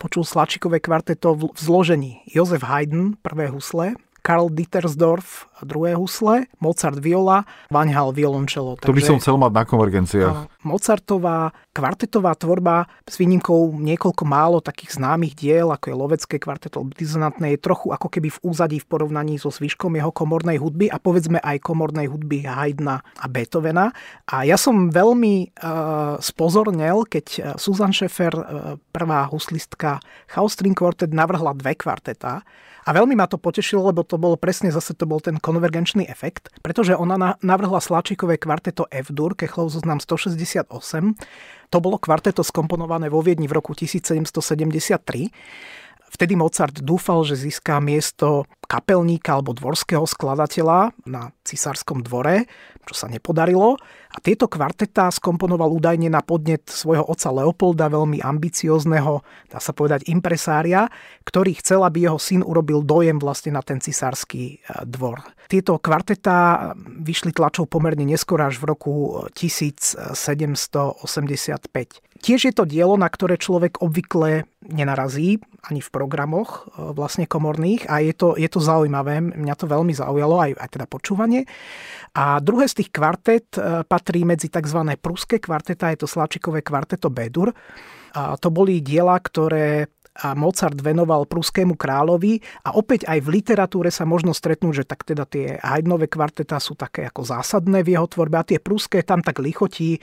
počul 0.00 0.24
Slačikové 0.24 0.80
kvarteto 0.80 1.36
v 1.36 1.52
zložení. 1.60 2.24
Josef 2.24 2.64
Haydn, 2.64 3.20
prvé 3.20 3.52
husle, 3.52 4.00
Karl 4.24 4.48
Dittersdorf 4.48 5.52
druhé 5.64 5.96
husle, 5.98 6.46
Mozart 6.60 7.00
viola, 7.00 7.48
Vanhal 7.72 8.12
violončelo. 8.12 8.78
To 8.80 8.94
by 8.94 9.02
som 9.02 9.18
chcel 9.18 9.36
mať 9.40 9.52
na 9.52 9.64
konvergenciách. 9.64 10.36
Mozartová 10.64 11.52
kvartetová 11.74 12.32
tvorba 12.38 12.86
s 13.04 13.18
výnimkou 13.18 13.74
niekoľko 13.82 14.24
málo 14.24 14.62
takých 14.62 14.96
známych 14.96 15.34
diel, 15.34 15.74
ako 15.74 15.90
je 15.90 15.96
Lovecké 15.96 16.36
kvarteto 16.38 16.86
disonantné, 16.94 17.58
je 17.58 17.60
trochu 17.60 17.90
ako 17.90 18.08
keby 18.08 18.30
v 18.30 18.42
úzadí 18.46 18.78
v 18.78 18.86
porovnaní 18.86 19.36
so 19.36 19.50
zvyškom 19.50 19.98
jeho 19.98 20.14
komornej 20.14 20.62
hudby 20.62 20.86
a 20.86 21.02
povedzme 21.02 21.42
aj 21.42 21.58
komornej 21.60 22.06
hudby 22.06 22.46
Haydna 22.46 23.02
a 23.02 23.26
Beethovena. 23.26 23.90
A 24.30 24.46
ja 24.46 24.54
som 24.54 24.94
veľmi 24.94 25.50
uh, 25.50 26.16
spozornel, 26.22 27.02
keď 27.10 27.26
e, 27.26 27.38
Susan 27.58 27.90
Schaeffer, 27.90 28.32
uh, 28.32 28.44
prvá 28.94 29.26
huslistka 29.26 29.98
String 30.30 30.76
Quartet, 30.76 31.10
navrhla 31.10 31.56
dve 31.58 31.74
kvartetá 31.74 32.46
a 32.84 32.90
veľmi 32.92 33.16
ma 33.16 33.24
to 33.24 33.40
potešilo, 33.40 33.88
lebo 33.88 34.04
to 34.04 34.20
bolo 34.20 34.36
presne 34.36 34.68
zase 34.68 34.92
to 34.92 35.08
bol 35.08 35.18
ten 35.18 35.40
konvergenčný 35.54 36.10
efekt, 36.10 36.50
pretože 36.58 36.98
ona 36.98 37.38
navrhla 37.38 37.78
Sláčikové 37.78 38.42
kvarteto 38.42 38.90
F-dur, 38.90 39.38
Kechlov 39.38 39.70
zoznam 39.70 40.02
168. 40.02 40.66
To 41.70 41.78
bolo 41.78 42.02
kvarteto 42.02 42.42
skomponované 42.42 43.06
vo 43.06 43.22
Viedni 43.22 43.46
v 43.46 43.54
roku 43.54 43.70
1773 43.70 45.30
Vtedy 46.14 46.38
Mozart 46.38 46.78
dúfal, 46.78 47.26
že 47.26 47.34
získa 47.34 47.82
miesto 47.82 48.46
kapelníka 48.70 49.34
alebo 49.34 49.50
dvorského 49.50 50.06
skladateľa 50.06 50.94
na 51.10 51.34
cisárskom 51.42 52.06
dvore, 52.06 52.46
čo 52.86 52.94
sa 52.94 53.10
nepodarilo. 53.10 53.74
A 54.14 54.22
tieto 54.22 54.46
kvartetá 54.46 55.10
skomponoval 55.10 55.74
údajne 55.74 56.06
na 56.06 56.22
podnet 56.22 56.70
svojho 56.70 57.02
oca 57.02 57.34
Leopolda, 57.34 57.90
veľmi 57.90 58.22
ambiciozného, 58.22 59.26
dá 59.50 59.58
sa 59.58 59.74
povedať, 59.74 60.06
impresária, 60.06 60.86
ktorý 61.26 61.58
chcel, 61.58 61.82
aby 61.82 62.06
jeho 62.06 62.22
syn 62.22 62.46
urobil 62.46 62.86
dojem 62.86 63.18
vlastne 63.18 63.58
na 63.58 63.62
ten 63.66 63.82
cisársky 63.82 64.62
e, 64.62 64.86
dvor. 64.86 65.18
Tieto 65.50 65.82
kvartetá 65.82 66.70
vyšli 66.78 67.34
tlačou 67.34 67.66
pomerne 67.66 68.06
neskôr 68.06 68.38
až 68.38 68.62
v 68.62 68.70
roku 68.70 69.26
1785. 69.34 72.13
Tiež 72.24 72.48
je 72.48 72.54
to 72.56 72.64
dielo, 72.64 72.96
na 72.96 73.04
ktoré 73.12 73.36
človek 73.36 73.84
obvykle 73.84 74.48
nenarazí 74.64 75.44
ani 75.68 75.84
v 75.84 75.92
programoch 75.92 76.72
e, 76.72 76.88
vlastne 76.96 77.28
komorných 77.28 77.84
a 77.84 78.00
je 78.00 78.16
to, 78.16 78.32
je 78.40 78.48
to 78.48 78.64
zaujímavé. 78.64 79.20
Mňa 79.20 79.54
to 79.60 79.68
veľmi 79.68 79.92
zaujalo, 79.92 80.40
aj, 80.40 80.56
aj 80.56 80.68
teda 80.72 80.86
počúvanie. 80.88 81.44
A 82.16 82.40
druhé 82.40 82.64
z 82.64 82.80
tých 82.80 82.90
kvartet 82.96 83.60
e, 83.60 83.84
patrí 83.84 84.24
medzi 84.24 84.48
tzv. 84.48 84.96
pruské 84.96 85.36
kvarteta, 85.36 85.92
je 85.92 86.00
to 86.00 86.08
Slačikové 86.08 86.64
kvarteto 86.64 87.12
Bedur. 87.12 87.52
A 88.16 88.40
to 88.40 88.48
boli 88.48 88.80
diela, 88.80 89.20
ktoré 89.20 89.92
a 90.14 90.38
Mozart 90.38 90.78
venoval 90.78 91.26
pruskému 91.26 91.74
kráľovi 91.74 92.38
a 92.62 92.78
opäť 92.78 93.10
aj 93.10 93.18
v 93.18 93.28
literatúre 93.40 93.90
sa 93.90 94.06
možno 94.06 94.30
stretnúť, 94.30 94.82
že 94.82 94.84
tak 94.86 95.02
teda 95.02 95.26
tie 95.26 95.58
Haydnové 95.58 96.06
kvarteta 96.06 96.62
sú 96.62 96.78
také 96.78 97.10
ako 97.10 97.26
zásadné 97.26 97.82
v 97.82 97.98
jeho 97.98 98.06
tvorbe 98.06 98.38
a 98.38 98.46
tie 98.46 98.62
pruské 98.62 99.02
tam 99.02 99.26
tak 99.26 99.42
lichotí 99.42 99.98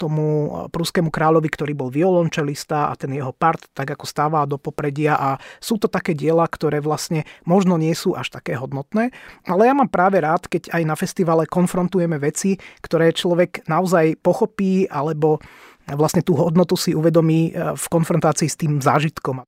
tomu 0.00 0.50
pruskému 0.74 1.14
kráľovi, 1.14 1.46
ktorý 1.46 1.72
bol 1.78 1.94
violončelista 1.94 2.90
a 2.90 2.98
ten 2.98 3.14
jeho 3.14 3.30
part 3.30 3.70
tak 3.70 3.94
ako 3.94 4.02
stáva 4.02 4.42
do 4.50 4.58
popredia 4.58 5.14
a 5.14 5.38
sú 5.62 5.78
to 5.78 5.86
také 5.86 6.18
diela, 6.18 6.42
ktoré 6.50 6.82
vlastne 6.82 7.22
možno 7.46 7.78
nie 7.78 7.94
sú 7.94 8.18
až 8.18 8.34
také 8.34 8.58
hodnotné, 8.58 9.14
ale 9.46 9.70
ja 9.70 9.74
mám 9.78 9.86
práve 9.86 10.18
rád, 10.18 10.50
keď 10.50 10.74
aj 10.74 10.82
na 10.82 10.98
festivale 10.98 11.46
konfrontujeme 11.46 12.18
veci, 12.18 12.58
ktoré 12.82 13.14
človek 13.14 13.70
naozaj 13.70 14.18
pochopí 14.18 14.90
alebo 14.90 15.38
vlastne 15.94 16.26
tú 16.26 16.34
hodnotu 16.34 16.74
si 16.74 16.90
uvedomí 16.90 17.54
e, 17.54 17.78
v 17.78 17.84
konfrontácii 17.86 18.50
s 18.50 18.58
tým 18.58 18.82
zážitkom. 18.82 19.46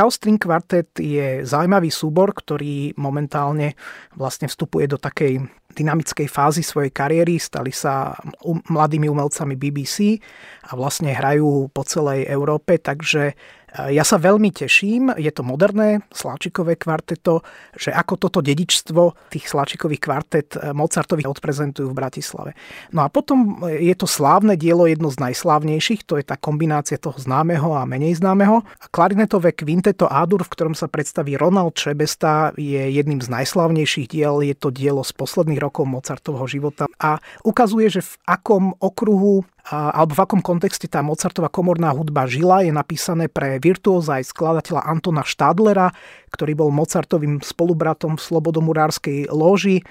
Chaos 0.00 0.16
String 0.16 0.40
Quartet 0.40 0.96
je 0.96 1.44
zaujímavý 1.44 1.92
súbor, 1.92 2.32
ktorý 2.32 2.96
momentálne 2.96 3.76
vlastne 4.16 4.48
vstupuje 4.48 4.88
do 4.88 4.96
takej 4.96 5.44
dynamickej 5.76 6.24
fázy 6.24 6.64
svojej 6.64 6.88
kariéry, 6.88 7.36
stali 7.36 7.68
sa 7.68 8.16
mladými 8.72 9.12
umelcami 9.12 9.60
BBC 9.60 10.16
a 10.64 10.72
vlastne 10.72 11.12
hrajú 11.12 11.68
po 11.68 11.84
celej 11.84 12.24
Európe, 12.32 12.80
takže 12.80 13.36
ja 13.70 14.02
sa 14.02 14.18
veľmi 14.18 14.50
teším, 14.50 15.14
je 15.14 15.30
to 15.30 15.46
moderné 15.46 16.02
sláčikové 16.10 16.74
kvarteto, 16.74 17.46
že 17.78 17.94
ako 17.94 18.18
toto 18.18 18.38
dedičstvo 18.42 19.30
tých 19.30 19.46
sláčikových 19.46 20.02
kvartet 20.02 20.48
eh, 20.58 20.74
Mozartových 20.74 21.30
odprezentujú 21.30 21.94
v 21.94 21.98
Bratislave. 21.98 22.50
No 22.90 23.06
a 23.06 23.08
potom 23.08 23.62
eh, 23.66 23.78
je 23.86 23.94
to 23.94 24.10
slávne 24.10 24.58
dielo, 24.58 24.90
jedno 24.90 25.14
z 25.14 25.22
najslávnejších, 25.22 26.02
to 26.02 26.18
je 26.18 26.26
tá 26.26 26.34
kombinácia 26.34 26.98
toho 26.98 27.14
známeho 27.14 27.70
a 27.78 27.86
menej 27.86 28.18
známeho. 28.18 28.66
Klarinetové 28.90 29.54
kvinteto 29.54 30.10
Adur, 30.10 30.42
v 30.42 30.52
ktorom 30.52 30.74
sa 30.74 30.90
predstaví 30.90 31.38
Ronald 31.38 31.78
Čebesta, 31.78 32.50
je 32.58 32.90
jedným 32.90 33.22
z 33.22 33.30
najslávnejších 33.30 34.10
diel, 34.10 34.42
je 34.42 34.56
to 34.58 34.74
dielo 34.74 35.06
z 35.06 35.14
posledných 35.14 35.62
rokov 35.62 35.86
Mozartovho 35.86 36.50
života 36.50 36.90
a 36.98 37.22
ukazuje, 37.46 37.86
že 37.86 38.02
v 38.02 38.12
akom 38.26 38.74
okruhu 38.82 39.46
alebo 39.68 40.16
v 40.16 40.22
akom 40.24 40.40
kontexte 40.40 40.88
tá 40.88 41.04
Mozartová 41.04 41.52
komorná 41.52 41.92
hudba 41.92 42.24
žila, 42.24 42.64
je 42.64 42.72
napísané 42.72 43.28
pre 43.28 43.60
virtuóza 43.60 44.16
aj 44.16 44.32
skladateľa 44.32 44.88
Antona 44.88 45.22
Štádlera, 45.26 45.92
ktorý 46.32 46.52
bol 46.56 46.70
Mozartovým 46.72 47.44
spolubratom 47.44 48.16
v 48.16 48.24
Slobodomurárskej 48.24 49.28
loži 49.30 49.84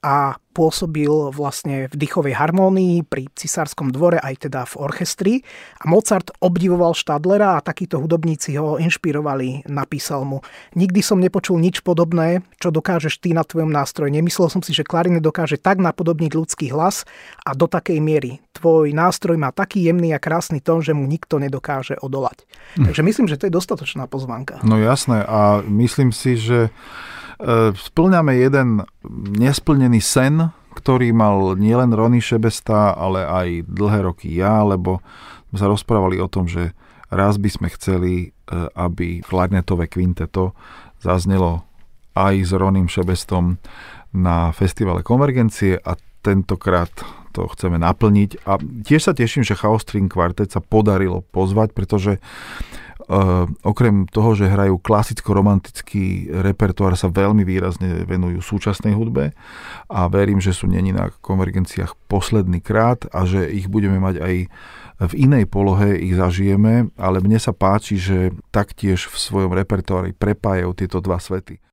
a 0.00 0.40
pôsobil 0.50 1.30
vlastne 1.30 1.86
v 1.86 1.94
dychovej 1.94 2.34
harmónii 2.34 3.06
pri 3.06 3.30
cisárskom 3.36 3.94
dvore 3.94 4.18
aj 4.18 4.50
teda 4.50 4.66
v 4.66 4.74
orchestri. 4.82 5.34
A 5.78 5.86
Mozart 5.86 6.34
obdivoval 6.42 6.96
Štadlera 6.96 7.56
a 7.56 7.64
takíto 7.64 8.02
hudobníci 8.02 8.58
ho 8.58 8.76
inšpirovali, 8.80 9.70
napísal 9.70 10.26
mu. 10.26 10.42
Nikdy 10.74 11.00
som 11.00 11.22
nepočul 11.22 11.62
nič 11.62 11.86
podobné, 11.86 12.42
čo 12.58 12.74
dokážeš 12.74 13.22
ty 13.22 13.30
na 13.30 13.46
tvojom 13.46 13.70
nástroji. 13.70 14.10
Nemyslel 14.10 14.50
som 14.50 14.60
si, 14.64 14.74
že 14.74 14.82
klarinet 14.82 15.22
dokáže 15.22 15.60
tak 15.60 15.78
napodobniť 15.78 16.32
ľudský 16.34 16.66
hlas 16.74 17.06
a 17.46 17.54
do 17.54 17.70
takej 17.70 18.02
miery. 18.02 18.42
Tvoj 18.56 18.90
nástroj 18.90 19.38
má 19.38 19.54
taký 19.54 19.86
jemný 19.86 20.12
a 20.16 20.20
krásny 20.20 20.58
tón, 20.58 20.82
že 20.82 20.96
mu 20.96 21.06
nikto 21.06 21.38
nedokáže 21.38 21.94
odolať. 22.02 22.42
Hm. 22.74 22.90
Takže 22.90 23.02
myslím, 23.06 23.26
že 23.30 23.38
to 23.38 23.46
je 23.46 23.54
dostatočná 23.54 24.10
pozvánka. 24.10 24.58
No 24.66 24.76
jasné 24.76 25.22
a 25.22 25.62
myslím 25.62 26.10
si, 26.10 26.34
že 26.34 26.74
splňame 27.72 28.36
jeden 28.36 28.84
nesplnený 29.36 30.00
sen 30.04 30.52
ktorý 30.70 31.10
mal 31.10 31.58
nielen 31.58 31.90
Rony 31.90 32.22
Šebesta, 32.22 32.94
ale 32.94 33.26
aj 33.26 33.48
dlhé 33.66 34.00
roky 34.06 34.28
ja, 34.30 34.62
lebo 34.62 35.02
sme 35.50 35.58
sa 35.58 35.66
rozprávali 35.66 36.22
o 36.22 36.30
tom, 36.30 36.46
že 36.46 36.72
raz 37.10 37.36
by 37.42 37.50
sme 37.50 37.68
chceli, 37.74 38.14
e, 38.22 38.56
aby 38.78 39.20
klarnetové 39.20 39.90
kvinteto 39.90 40.54
zaznelo 41.02 41.66
aj 42.14 42.34
s 42.46 42.50
Ronym 42.54 42.86
Šebestom 42.86 43.58
na 44.14 44.54
festivale 44.54 45.02
Konvergencie 45.02 45.78
a 45.78 45.98
tentokrát 46.22 46.90
to 47.30 47.46
chceme 47.50 47.78
naplniť. 47.78 48.46
A 48.46 48.58
tiež 48.58 49.10
sa 49.10 49.12
teším, 49.14 49.46
že 49.46 49.58
Chaos 49.58 49.86
String 49.86 50.10
Quartet 50.10 50.50
sa 50.50 50.62
podarilo 50.62 51.22
pozvať, 51.30 51.74
pretože 51.74 52.18
okrem 53.66 54.06
toho, 54.06 54.38
že 54.38 54.46
hrajú 54.46 54.78
klasicko-romantický 54.78 56.30
repertoár, 56.30 56.94
sa 56.94 57.10
veľmi 57.10 57.42
výrazne 57.42 58.06
venujú 58.06 58.38
súčasnej 58.38 58.94
hudbe 58.94 59.34
a 59.90 60.06
verím, 60.06 60.38
že 60.38 60.54
sú 60.54 60.70
není 60.70 60.94
na 60.94 61.10
konvergenciách 61.10 61.98
posledný 62.06 62.62
krát 62.62 63.10
a 63.10 63.26
že 63.26 63.50
ich 63.50 63.66
budeme 63.66 63.98
mať 63.98 64.22
aj 64.22 64.34
v 65.10 65.14
inej 65.16 65.48
polohe, 65.48 65.96
ich 65.96 66.14
zažijeme, 66.14 66.92
ale 67.00 67.24
mne 67.24 67.40
sa 67.40 67.56
páči, 67.56 67.96
že 67.96 68.36
taktiež 68.52 69.08
v 69.08 69.16
svojom 69.16 69.56
repertoári 69.56 70.12
prepájajú 70.12 70.70
tieto 70.76 71.00
dva 71.00 71.16
svety. 71.16 71.69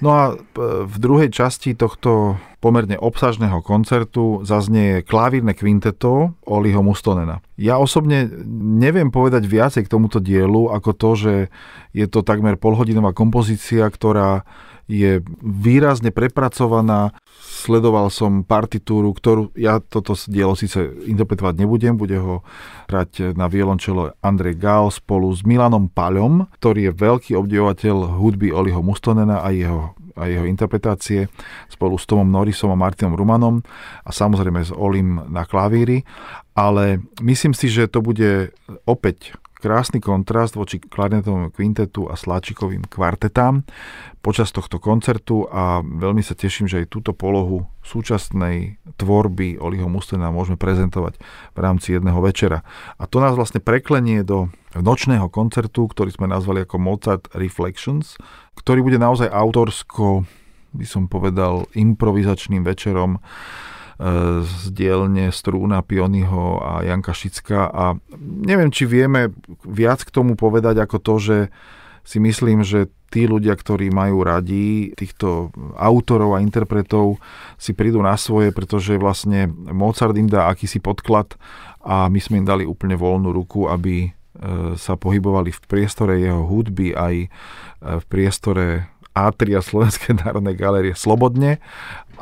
No 0.00 0.08
a 0.14 0.22
e, 0.30 0.36
v 0.86 0.96
druhej 0.98 1.30
časti 1.30 1.74
tohto 1.74 2.38
pomerne 2.58 2.98
obsažného 2.98 3.62
koncertu 3.62 4.42
zaznie 4.42 5.06
klavírne 5.06 5.54
kvinteto 5.54 6.34
Oliho 6.42 6.82
Mustonena. 6.82 7.38
Ja 7.54 7.78
osobne 7.78 8.26
neviem 8.50 9.14
povedať 9.14 9.46
viacej 9.46 9.86
k 9.86 9.92
tomuto 9.92 10.18
dielu, 10.18 10.74
ako 10.74 10.90
to, 10.94 11.10
že 11.14 11.34
je 11.94 12.06
to 12.10 12.26
takmer 12.26 12.58
polhodinová 12.58 13.14
kompozícia, 13.14 13.86
ktorá 13.86 14.42
je 14.88 15.20
výrazne 15.44 16.08
prepracovaná. 16.10 17.12
Sledoval 17.38 18.08
som 18.08 18.40
partitúru, 18.40 19.12
ktorú 19.12 19.52
ja 19.52 19.84
toto 19.84 20.16
dielo 20.26 20.56
síce 20.56 20.80
interpretovať 21.04 21.54
nebudem, 21.60 21.94
bude 21.94 22.16
ho 22.16 22.40
hrať 22.88 23.36
na 23.36 23.46
violončelo 23.52 24.16
Andrej 24.24 24.56
Gál 24.56 24.88
spolu 24.88 25.28
s 25.30 25.44
Milanom 25.44 25.92
Paľom, 25.92 26.48
ktorý 26.56 26.88
je 26.88 26.92
veľký 26.96 27.32
obdivovateľ 27.36 28.16
hudby 28.16 28.48
Oliho 28.48 28.80
Mustonena 28.80 29.44
a 29.44 29.52
jeho 29.52 29.92
a 30.18 30.26
jeho 30.26 30.44
interpretácie 30.44 31.30
spolu 31.70 31.96
s 31.96 32.04
Tomom 32.04 32.26
Norrisom 32.26 32.74
a 32.74 32.78
Martinom 32.78 33.14
Rumanom 33.14 33.62
a 34.04 34.10
samozrejme 34.10 34.60
s 34.66 34.74
Olim 34.74 35.22
na 35.30 35.46
klavíri, 35.46 36.02
ale 36.58 37.00
myslím 37.22 37.54
si, 37.54 37.70
že 37.70 37.86
to 37.86 38.02
bude 38.02 38.50
opäť 38.84 39.38
krásny 39.58 39.98
kontrast 39.98 40.54
voči 40.54 40.78
klarnetovému 40.78 41.50
kvintetu 41.50 42.06
a 42.06 42.14
sláčikovým 42.14 42.86
kvartetám 42.86 43.66
počas 44.22 44.54
tohto 44.54 44.78
koncertu 44.78 45.46
a 45.50 45.82
veľmi 45.82 46.22
sa 46.22 46.38
teším, 46.38 46.70
že 46.70 46.86
aj 46.86 46.92
túto 46.94 47.10
polohu 47.14 47.66
súčasnej 47.82 48.78
tvorby 48.98 49.58
Oliho 49.58 49.90
Mustena 49.90 50.30
môžeme 50.30 50.58
prezentovať 50.58 51.18
v 51.54 51.58
rámci 51.58 51.96
jedného 51.98 52.18
večera. 52.22 52.62
A 52.98 53.10
to 53.10 53.18
nás 53.18 53.34
vlastne 53.34 53.58
preklenie 53.58 54.22
do 54.22 54.52
nočného 54.76 55.26
koncertu, 55.32 55.88
ktorý 55.88 56.12
sme 56.12 56.30
nazvali 56.30 56.62
ako 56.62 56.76
Mozart 56.76 57.24
Reflections, 57.34 58.20
ktorý 58.58 58.82
bude 58.82 58.98
naozaj 58.98 59.30
autorsko, 59.30 60.26
by 60.74 60.86
som 60.86 61.06
povedal, 61.06 61.70
improvizačným 61.72 62.66
večerom 62.66 63.22
z 64.46 64.62
dielne 64.70 65.34
Strúna, 65.34 65.82
Pionyho 65.82 66.62
a 66.62 66.86
Janka 66.86 67.10
Šicka. 67.10 67.66
A 67.66 67.98
neviem, 68.46 68.70
či 68.70 68.86
vieme 68.86 69.34
viac 69.66 70.06
k 70.06 70.14
tomu 70.14 70.38
povedať 70.38 70.78
ako 70.78 70.96
to, 71.02 71.14
že 71.18 71.38
si 72.06 72.22
myslím, 72.22 72.62
že 72.62 72.88
tí 73.12 73.28
ľudia, 73.28 73.52
ktorí 73.58 73.92
majú 73.92 74.24
radi 74.24 74.96
týchto 74.96 75.50
autorov 75.76 76.38
a 76.38 76.42
interpretov, 76.44 77.20
si 77.60 77.74
prídu 77.74 78.00
na 78.00 78.16
svoje, 78.16 78.54
pretože 78.54 78.96
vlastne 78.96 79.50
Mozart 79.50 80.16
im 80.16 80.30
dá 80.30 80.48
akýsi 80.48 80.80
podklad 80.80 81.36
a 81.84 82.08
my 82.08 82.20
sme 82.20 82.40
im 82.40 82.46
dali 82.48 82.64
úplne 82.64 82.96
voľnú 82.96 83.32
ruku, 83.32 83.68
aby 83.68 84.08
e, 84.08 84.10
sa 84.78 84.94
pohybovali 84.94 85.50
v 85.50 85.60
priestore 85.66 86.22
jeho 86.22 86.46
hudby 86.46 86.94
aj 86.94 87.14
e, 87.22 87.26
v 87.82 88.04
priestore 88.06 88.86
Atria 89.10 89.58
Slovenskej 89.58 90.18
národnej 90.22 90.54
galerie 90.54 90.94
slobodne 90.94 91.58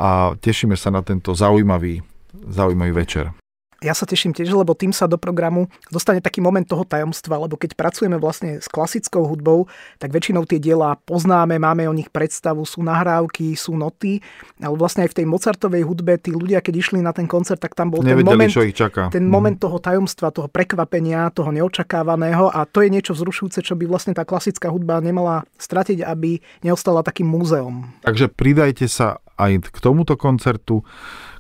a 0.00 0.32
tešíme 0.36 0.76
sa 0.80 0.88
na 0.88 1.04
tento 1.04 1.36
zaujímavý, 1.36 2.00
zaujímavý 2.48 2.92
večer. 2.96 3.45
Ja 3.84 3.92
sa 3.92 4.08
teším 4.08 4.32
tiež, 4.32 4.56
lebo 4.56 4.72
tým 4.72 4.96
sa 4.96 5.04
do 5.04 5.20
programu 5.20 5.68
dostane 5.92 6.24
taký 6.24 6.40
moment 6.40 6.64
toho 6.64 6.88
tajomstva, 6.88 7.36
lebo 7.36 7.60
keď 7.60 7.76
pracujeme 7.76 8.16
vlastne 8.16 8.56
s 8.56 8.72
klasickou 8.72 9.28
hudbou, 9.28 9.68
tak 10.00 10.16
väčšinou 10.16 10.48
tie 10.48 10.56
diela 10.56 10.96
poznáme, 11.04 11.60
máme 11.60 11.84
o 11.84 11.92
nich 11.92 12.08
predstavu, 12.08 12.64
sú 12.64 12.80
nahrávky, 12.80 13.52
sú 13.52 13.76
noty, 13.76 14.24
ale 14.64 14.72
vlastne 14.80 15.04
aj 15.04 15.12
v 15.12 15.16
tej 15.20 15.26
Mozartovej 15.28 15.84
hudbe 15.84 16.16
tí 16.16 16.32
ľudia, 16.32 16.64
keď 16.64 16.74
išli 16.80 17.04
na 17.04 17.12
ten 17.12 17.28
koncert, 17.28 17.60
tak 17.60 17.76
tam 17.76 17.92
bol 17.92 18.00
Nevedeli, 18.00 18.24
ten 18.24 18.32
moment, 18.32 18.52
čo 18.52 18.64
ich 18.64 18.72
čaká. 18.72 19.12
ten 19.12 19.28
moment 19.28 19.56
toho 19.60 19.76
tajomstva, 19.76 20.32
toho 20.32 20.48
prekvapenia, 20.48 21.28
toho 21.36 21.52
neočakávaného 21.52 22.48
a 22.48 22.64
to 22.64 22.80
je 22.80 22.88
niečo 22.88 23.12
vzrušujúce, 23.12 23.60
čo 23.60 23.76
by 23.76 23.84
vlastne 23.84 24.16
tá 24.16 24.24
klasická 24.24 24.72
hudba 24.72 25.04
nemala 25.04 25.44
stratiť, 25.60 26.00
aby 26.00 26.40
neostala 26.64 27.04
takým 27.04 27.28
múzeom. 27.28 27.84
Takže 28.00 28.32
pridajte 28.32 28.88
sa 28.88 29.20
aj 29.36 29.68
k 29.68 29.78
tomuto 29.78 30.16
koncertu 30.18 30.82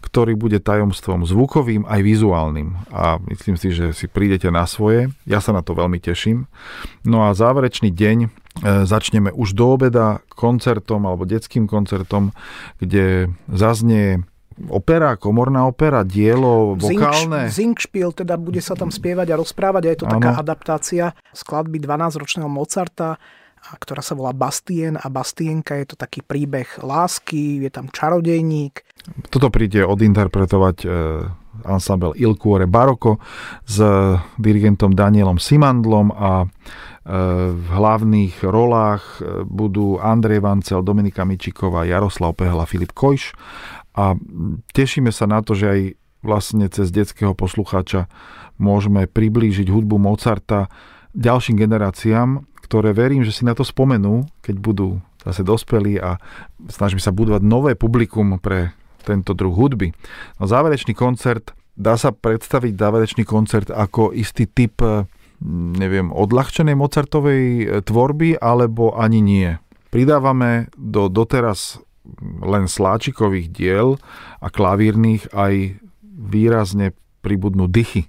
ktorý 0.06 0.38
bude 0.38 0.62
tajomstvom 0.62 1.26
zvukovým 1.26 1.82
aj 1.82 2.00
vizuálnym. 2.06 2.78
A 2.94 3.18
myslím 3.26 3.58
si, 3.58 3.74
že 3.74 3.90
si 3.90 4.06
prídete 4.06 4.46
na 4.54 4.62
svoje. 4.70 5.10
Ja 5.26 5.42
sa 5.42 5.50
na 5.50 5.66
to 5.66 5.74
veľmi 5.74 5.98
teším. 5.98 6.46
No 7.02 7.26
a 7.26 7.34
záverečný 7.34 7.90
deň 7.90 8.18
e, 8.22 8.28
začneme 8.86 9.34
už 9.34 9.58
do 9.58 9.74
obeda 9.74 10.22
koncertom 10.30 11.02
alebo 11.10 11.26
detským 11.26 11.66
koncertom, 11.66 12.30
kde 12.78 13.34
zaznie 13.50 14.22
opera, 14.70 15.18
komorná 15.18 15.66
opera, 15.66 16.06
dielo, 16.06 16.78
vokálne. 16.78 17.50
Zingspiel, 17.50 18.14
teda 18.14 18.38
bude 18.38 18.62
sa 18.62 18.78
tam 18.78 18.94
spievať 18.94 19.34
a 19.34 19.40
rozprávať 19.42 19.82
a 19.84 19.90
je 19.90 19.98
to 20.00 20.06
ano. 20.06 20.14
taká 20.16 20.30
adaptácia 20.38 21.04
skladby 21.34 21.82
12-ročného 21.82 22.48
Mozarta 22.48 23.18
ktorá 23.74 24.04
sa 24.04 24.14
volá 24.14 24.30
Bastien 24.30 24.94
a 24.94 25.10
Bastienka. 25.10 25.74
Je 25.74 25.90
to 25.90 25.96
taký 25.98 26.22
príbeh 26.22 26.78
lásky, 26.84 27.58
je 27.66 27.70
tam 27.74 27.90
čarodejník. 27.90 28.86
Toto 29.30 29.50
príde 29.50 29.82
odinterpretovať 29.82 30.76
e, 30.82 30.88
ensemble 31.66 32.14
Il 32.18 32.38
Cuore 32.38 32.70
Baroko 32.70 33.18
s 33.66 33.82
dirigentom 34.38 34.94
Danielom 34.94 35.42
Simandlom 35.42 36.10
a 36.14 36.32
e, 36.42 36.46
v 37.54 37.66
hlavných 37.70 38.42
rolách 38.46 39.02
e, 39.18 39.46
budú 39.46 39.98
Andrej 39.98 40.42
Vancel, 40.42 40.82
Dominika 40.82 41.22
Mičiková, 41.22 41.86
Jaroslav 41.86 42.34
Pehla, 42.34 42.66
Filip 42.66 42.94
Kojš 42.94 43.34
a 43.94 44.18
tešíme 44.74 45.14
sa 45.14 45.30
na 45.30 45.40
to, 45.40 45.54
že 45.54 45.66
aj 45.66 45.80
vlastne 46.26 46.66
cez 46.66 46.90
detského 46.90 47.32
poslucháča 47.38 48.10
môžeme 48.58 49.06
priblížiť 49.06 49.70
hudbu 49.70 50.02
Mozarta 50.02 50.66
ďalším 51.16 51.56
generáciám, 51.56 52.44
ktoré 52.66 52.90
verím, 52.90 53.22
že 53.22 53.30
si 53.30 53.46
na 53.46 53.54
to 53.54 53.62
spomenú, 53.62 54.26
keď 54.42 54.56
budú 54.58 54.98
zase 55.22 55.46
dospelí 55.46 56.02
a 56.02 56.18
snažíme 56.66 57.02
sa 57.02 57.14
budovať 57.14 57.42
nové 57.46 57.78
publikum 57.78 58.42
pre 58.42 58.74
tento 59.06 59.34
druh 59.38 59.54
hudby. 59.54 59.94
No 60.42 60.50
záverečný 60.50 60.98
koncert, 60.98 61.54
dá 61.78 61.94
sa 61.94 62.10
predstaviť 62.10 62.74
záverečný 62.74 63.22
koncert 63.22 63.70
ako 63.70 64.10
istý 64.10 64.50
typ 64.50 64.82
neviem, 65.76 66.08
odľahčenej 66.12 66.76
Mozartovej 66.76 67.44
e, 67.44 67.64
tvorby, 67.84 68.40
alebo 68.40 68.96
ani 68.96 69.20
nie. 69.20 69.50
Pridávame 69.92 70.72
do 70.76 71.12
doteraz 71.12 71.80
len 72.40 72.70
sláčikových 72.70 73.50
diel 73.50 73.88
a 74.38 74.48
klavírnych 74.48 75.28
aj 75.34 75.82
výrazne 76.06 76.94
pribudnú 77.20 77.66
dychy 77.66 78.06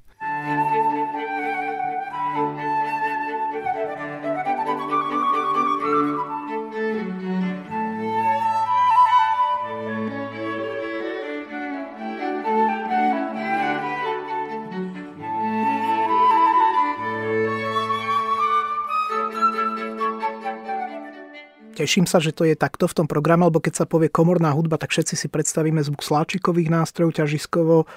teším 21.87 22.03
sa, 22.03 22.19
že 22.19 22.35
to 22.35 22.43
je 22.43 22.59
takto 22.59 22.83
v 22.83 22.99
tom 22.99 23.07
programe, 23.07 23.47
lebo 23.47 23.63
keď 23.63 23.79
sa 23.79 23.85
povie 23.87 24.11
komorná 24.11 24.51
hudba, 24.51 24.75
tak 24.75 24.91
všetci 24.91 25.15
si 25.15 25.27
predstavíme 25.31 25.79
zvuk 25.79 26.03
sláčikových 26.03 26.67
nástrojov, 26.67 27.15
ťažiskovo, 27.23 27.87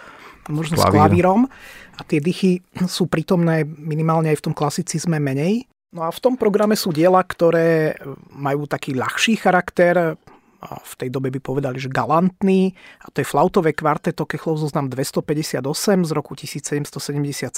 možno 0.47 0.78
Klavír. 0.78 0.86
s 0.86 0.95
klavírom. 0.95 1.41
A 1.99 2.07
tie 2.07 2.22
dychy 2.22 2.62
sú 2.86 3.11
prítomné 3.11 3.66
minimálne 3.66 4.30
aj 4.30 4.38
v 4.38 4.45
tom 4.47 4.55
klasicizme 4.55 5.18
menej. 5.18 5.66
No 5.91 6.07
a 6.07 6.14
v 6.14 6.22
tom 6.22 6.38
programe 6.38 6.78
sú 6.78 6.95
diela, 6.95 7.18
ktoré 7.18 7.99
majú 8.30 8.70
taký 8.70 8.95
ľahší 8.95 9.34
charakter, 9.43 10.14
v 10.61 10.94
tej 11.00 11.08
dobe 11.08 11.32
by 11.32 11.40
povedali, 11.40 11.80
že 11.80 11.88
galantný. 11.88 12.76
A 13.00 13.08
to 13.08 13.24
je 13.24 13.26
flautové 13.26 13.72
kvarteto 13.72 14.28
Kechlov 14.28 14.61
zoznam 14.61 14.92
258 14.92 15.64
z 16.04 16.11
roku 16.12 16.36
1777, 16.36 17.48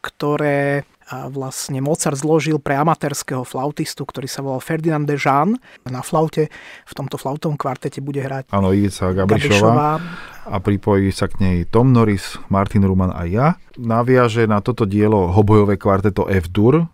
ktoré 0.00 0.86
vlastne 1.30 1.78
Mozart 1.78 2.18
zložil 2.18 2.58
pre 2.58 2.74
amatérskeho 2.74 3.46
flautistu, 3.46 4.02
ktorý 4.02 4.26
sa 4.26 4.42
volal 4.42 4.58
Ferdinand 4.58 5.06
de 5.06 5.14
Jean. 5.14 5.54
Na 5.86 6.02
flaute, 6.02 6.50
v 6.82 6.92
tomto 6.94 7.14
flautovom 7.14 7.54
kvartete 7.54 8.02
bude 8.02 8.18
hrať 8.18 8.50
Áno, 8.50 8.74
Ivica 8.74 9.14
Gabrišová. 9.14 10.02
A 10.46 10.56
pripojí 10.58 11.10
sa 11.14 11.30
k 11.30 11.38
nej 11.42 11.56
Tom 11.66 11.94
Norris, 11.94 12.38
Martin 12.50 12.82
Ruman 12.82 13.14
a 13.14 13.22
ja. 13.26 13.54
Naviaže 13.78 14.50
na 14.50 14.58
toto 14.58 14.82
dielo 14.82 15.30
hobojové 15.30 15.78
kvarteto 15.78 16.26
F-dur. 16.26 16.90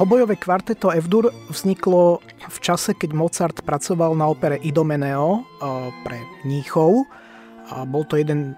Hobojové 0.00 0.40
kvarteto 0.40 0.88
F-dur 0.96 1.28
vzniklo 1.52 2.24
v 2.24 2.58
čase, 2.64 2.96
keď 2.96 3.10
Mozart 3.12 3.56
pracoval 3.60 4.16
na 4.16 4.32
opere 4.32 4.56
Idomeneo 4.56 5.44
eh, 5.44 5.92
pre 6.00 6.24
Mníchov. 6.40 7.04
Bol 7.84 8.08
to 8.08 8.16
jeden 8.16 8.56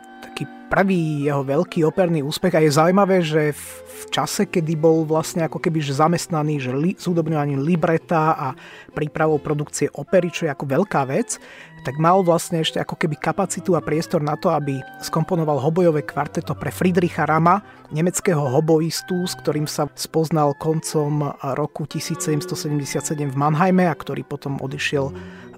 prvý 0.73 1.29
jeho 1.29 1.45
veľký 1.45 1.85
operný 1.85 2.25
úspech 2.25 2.57
a 2.57 2.65
je 2.65 2.73
zaujímavé, 2.73 3.21
že 3.21 3.53
v, 3.53 3.65
v 3.85 4.05
čase, 4.09 4.49
kedy 4.49 4.73
bol 4.81 5.05
vlastne 5.05 5.45
ako 5.45 5.61
keby 5.61 5.85
zamestnaný 5.85 6.65
že 6.65 6.73
li, 6.73 6.97
zúdobňovaním 6.97 7.61
libreta 7.61 8.33
a 8.33 8.49
prípravou 8.97 9.37
produkcie 9.37 9.93
opery, 9.93 10.33
čo 10.33 10.49
je 10.49 10.51
ako 10.57 10.65
veľká 10.65 11.05
vec, 11.13 11.37
tak 11.85 12.01
mal 12.01 12.25
vlastne 12.25 12.65
ešte 12.65 12.81
ako 12.81 12.97
keby 12.97 13.21
kapacitu 13.21 13.77
a 13.77 13.85
priestor 13.85 14.25
na 14.25 14.39
to, 14.41 14.49
aby 14.49 14.81
skomponoval 15.05 15.61
hobojové 15.61 16.09
kvarteto 16.09 16.57
pre 16.57 16.73
Friedricha 16.73 17.29
Rama, 17.29 17.61
nemeckého 17.93 18.41
hoboistu, 18.41 19.29
s 19.29 19.37
ktorým 19.45 19.69
sa 19.69 19.91
spoznal 19.93 20.57
koncom 20.57 21.37
roku 21.53 21.85
1777 21.85 23.29
v 23.29 23.37
Mannheime 23.37 23.91
a 23.91 23.95
ktorý 23.99 24.25
potom 24.25 24.57
odišiel 24.63 25.13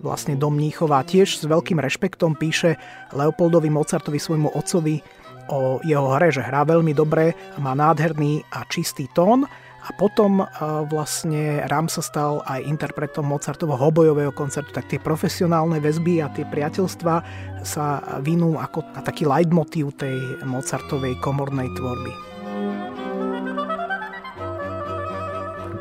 vlastne 0.05 0.37
do 0.37 0.53
Mníchova. 0.53 1.01
Tiež 1.01 1.41
s 1.41 1.49
veľkým 1.49 1.81
rešpektom 1.81 2.37
píše 2.37 2.77
Leopoldovi 3.17 3.73
Mozartovi 3.73 4.21
svojmu 4.21 4.53
otcovi 4.53 5.01
o 5.49 5.81
jeho 5.81 6.13
hre, 6.21 6.29
že 6.29 6.45
hrá 6.45 6.69
veľmi 6.69 6.93
dobre, 6.93 7.33
má 7.57 7.73
nádherný 7.73 8.45
a 8.53 8.69
čistý 8.69 9.09
tón. 9.17 9.49
A 9.85 9.93
potom 10.01 10.41
vlastne 10.89 11.61
Ram 11.69 11.93
sa 11.93 12.01
stal 12.01 12.41
aj 12.49 12.65
interpretom 12.65 13.29
Mozartovho 13.29 13.77
hobojového 13.77 14.33
koncertu, 14.33 14.73
tak 14.73 14.89
tie 14.89 14.97
profesionálne 14.97 15.77
väzby 15.77 16.25
a 16.25 16.33
tie 16.33 16.49
priateľstva 16.49 17.15
sa 17.61 18.01
vinú 18.25 18.57
ako 18.57 18.81
taký 19.05 19.29
leitmotív 19.29 19.93
tej 20.01 20.41
Mozartovej 20.49 21.21
komornej 21.21 21.69
tvorby. 21.77 22.34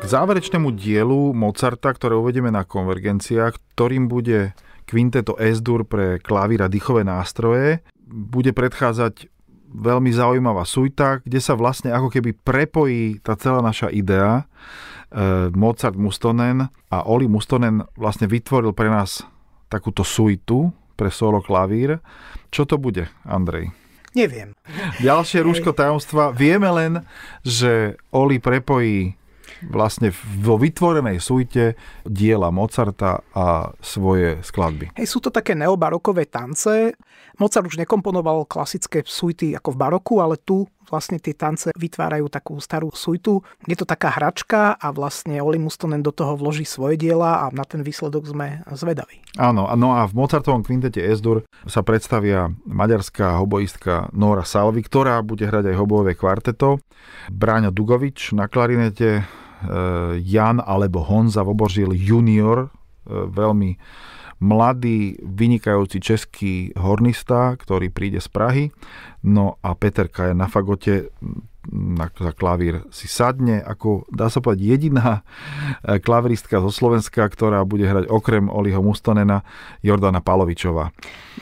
K 0.04 0.12
záverečnému 0.20 0.76
dielu 0.76 1.32
Mozarta, 1.32 1.88
ktoré 1.88 2.12
uvedieme 2.12 2.52
na 2.52 2.68
konvergenciách, 2.68 3.56
ktorým 3.72 4.04
bude 4.04 4.52
kvinteto 4.84 5.32
S-dur 5.40 5.88
pre 5.88 6.20
klavír 6.20 6.60
a 6.60 6.68
dýchové 6.68 7.08
nástroje, 7.08 7.80
bude 8.04 8.52
predchádzať 8.52 9.32
veľmi 9.72 10.12
zaujímavá 10.12 10.68
suita, 10.68 11.24
kde 11.24 11.40
sa 11.40 11.56
vlastne 11.56 11.88
ako 11.88 12.12
keby 12.12 12.36
prepojí 12.36 13.24
tá 13.24 13.32
celá 13.40 13.64
naša 13.64 13.88
idea. 13.88 14.44
E, 15.08 15.48
Mozart 15.56 15.96
Mustonen 15.96 16.68
a 16.68 16.98
Oli 17.08 17.24
Mustonen 17.24 17.80
vlastne 17.96 18.28
vytvoril 18.28 18.76
pre 18.76 18.92
nás 18.92 19.24
takúto 19.72 20.04
suitu 20.04 20.68
pre 21.00 21.08
solo 21.08 21.40
klavír. 21.40 22.04
Čo 22.52 22.68
to 22.68 22.76
bude, 22.76 23.08
Andrej? 23.24 23.72
Neviem. 24.12 24.52
Ďalšie 25.00 25.40
rúško 25.40 25.72
tajomstva. 25.72 26.36
Vieme 26.36 26.68
len, 26.68 26.92
že 27.40 27.96
Oli 28.12 28.36
prepojí 28.36 29.23
vlastne 29.62 30.10
vo 30.40 30.58
vytvorenej 30.58 31.22
suite 31.22 31.78
diela 32.02 32.50
Mozarta 32.50 33.22
a 33.34 33.70
svoje 33.78 34.40
skladby. 34.42 34.94
Hej, 34.98 35.08
sú 35.08 35.18
to 35.22 35.30
také 35.30 35.54
neobarokové 35.54 36.26
tance. 36.26 36.94
Mozart 37.38 37.66
už 37.66 37.82
nekomponoval 37.82 38.46
klasické 38.46 39.02
suity 39.02 39.58
ako 39.58 39.74
v 39.74 39.80
baroku, 39.80 40.14
ale 40.22 40.38
tu 40.38 40.66
vlastne 40.88 41.16
tie 41.16 41.32
tance 41.32 41.72
vytvárajú 41.74 42.28
takú 42.28 42.60
starú 42.60 42.92
suitu. 42.92 43.40
Je 43.64 43.74
to 43.74 43.88
taká 43.88 44.12
hračka 44.12 44.76
a 44.76 44.92
vlastne 44.92 45.40
Oli 45.40 45.56
Mustonen 45.56 46.04
do 46.04 46.12
toho 46.12 46.36
vloží 46.36 46.68
svoje 46.68 47.00
diela 47.00 47.48
a 47.48 47.50
na 47.50 47.64
ten 47.64 47.80
výsledok 47.80 48.28
sme 48.28 48.62
zvedaví. 48.68 49.24
Áno, 49.40 49.66
no 49.74 49.88
a 49.96 50.06
v 50.06 50.14
Mozartovom 50.14 50.62
kvintete 50.62 51.02
Esdur 51.02 51.42
sa 51.66 51.82
predstavia 51.82 52.52
maďarská 52.68 53.40
hoboistka 53.40 54.12
Nora 54.14 54.46
Salvi, 54.46 54.84
ktorá 54.84 55.18
bude 55.24 55.48
hrať 55.48 55.74
aj 55.74 55.76
hobojové 55.80 56.14
kvarteto. 56.14 56.78
Bráňa 57.32 57.74
Dugovič 57.74 58.36
na 58.36 58.46
klarinete, 58.46 59.26
Jan 60.20 60.58
alebo 60.60 61.04
Honza 61.04 61.46
Vobožil 61.46 61.94
junior, 61.94 62.68
eh, 62.68 63.28
veľmi 63.28 63.76
mladý, 64.44 65.16
vynikajúci 65.22 65.98
český 66.02 66.54
hornista, 66.76 67.56
ktorý 67.56 67.88
príde 67.88 68.20
z 68.20 68.28
Prahy. 68.28 68.64
No 69.24 69.56
a 69.64 69.72
Peterka 69.72 70.28
je 70.28 70.34
na 70.36 70.50
fagote 70.50 71.08
na, 71.72 72.10
za 72.12 72.32
klavír 72.36 72.84
si 72.92 73.08
sadne, 73.08 73.60
ako 73.64 74.04
dá 74.12 74.28
sa 74.28 74.44
povedať 74.44 74.64
jediná 74.64 75.20
e, 75.84 75.98
klaviristka 75.98 76.60
zo 76.60 76.68
Slovenska, 76.68 77.24
ktorá 77.24 77.64
bude 77.64 77.88
hrať 77.88 78.10
okrem 78.10 78.48
Oliho 78.52 78.84
Mustonena, 78.84 79.42
Jordana 79.80 80.20
Palovičová. 80.20 80.92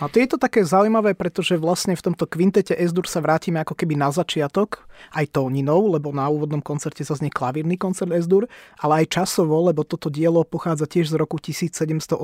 A 0.01 0.09
to 0.09 0.23
je 0.23 0.29
to 0.31 0.39
také 0.39 0.63
zaujímavé, 0.63 1.15
pretože 1.19 1.59
vlastne 1.59 1.99
v 1.99 2.05
tomto 2.13 2.27
kvintete 2.27 2.75
Esdur 2.75 3.07
sa 3.11 3.23
vrátime 3.23 3.61
ako 3.63 3.75
keby 3.75 3.99
na 3.99 4.11
začiatok, 4.15 4.87
aj 5.13 5.35
tóninou, 5.35 5.91
lebo 5.93 6.15
na 6.15 6.31
úvodnom 6.31 6.63
koncerte 6.63 7.03
zaznie 7.03 7.31
klavírny 7.31 7.75
koncert 7.75 8.15
Esdur, 8.15 8.47
ale 8.79 9.05
aj 9.05 9.23
časovo, 9.23 9.59
lebo 9.67 9.83
toto 9.83 10.09
dielo 10.09 10.47
pochádza 10.47 10.87
tiež 10.87 11.13
z 11.13 11.17
roku 11.19 11.37
1784 11.43 12.17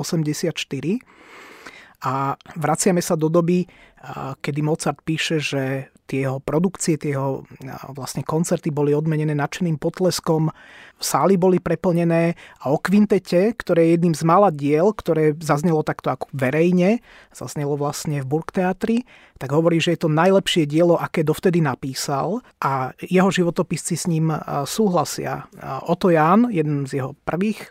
a 1.98 2.38
vraciame 2.54 3.02
sa 3.02 3.18
do 3.18 3.26
doby, 3.26 3.66
kedy 4.38 4.60
Mozart 4.62 5.02
píše, 5.02 5.42
že 5.42 5.90
tie 6.08 6.24
jeho 6.24 6.40
produkcie, 6.40 6.96
tie 6.96 7.12
jeho 7.12 7.44
vlastne 7.92 8.24
koncerty 8.24 8.72
boli 8.72 8.96
odmenené 8.96 9.36
nadšeným 9.36 9.76
potleskom, 9.76 10.48
sály 10.96 11.36
boli 11.36 11.60
preplnené 11.60 12.32
a 12.64 12.72
o 12.72 12.80
kvintete, 12.80 13.52
ktoré 13.54 13.86
je 13.86 13.94
jedným 14.00 14.16
z 14.16 14.24
mála 14.24 14.48
diel, 14.48 14.96
ktoré 14.96 15.36
zaznelo 15.36 15.84
takto 15.84 16.08
ako 16.08 16.32
verejne, 16.32 17.04
zaznelo 17.30 17.76
vlastne 17.76 18.24
v 18.24 18.26
Burgteatri, 18.26 19.04
tak 19.38 19.54
hovorí, 19.54 19.78
že 19.78 19.94
je 19.94 20.02
to 20.02 20.10
najlepšie 20.10 20.66
dielo, 20.66 20.98
aké 20.98 21.22
dovtedy 21.22 21.62
napísal 21.62 22.42
a 22.58 22.90
jeho 22.98 23.30
životopisci 23.30 23.94
s 23.94 24.10
ním 24.10 24.34
súhlasia. 24.66 25.46
Otto 25.86 26.10
Ján, 26.10 26.50
jeden 26.50 26.90
z 26.90 26.98
jeho 26.98 27.14
prvých 27.22 27.70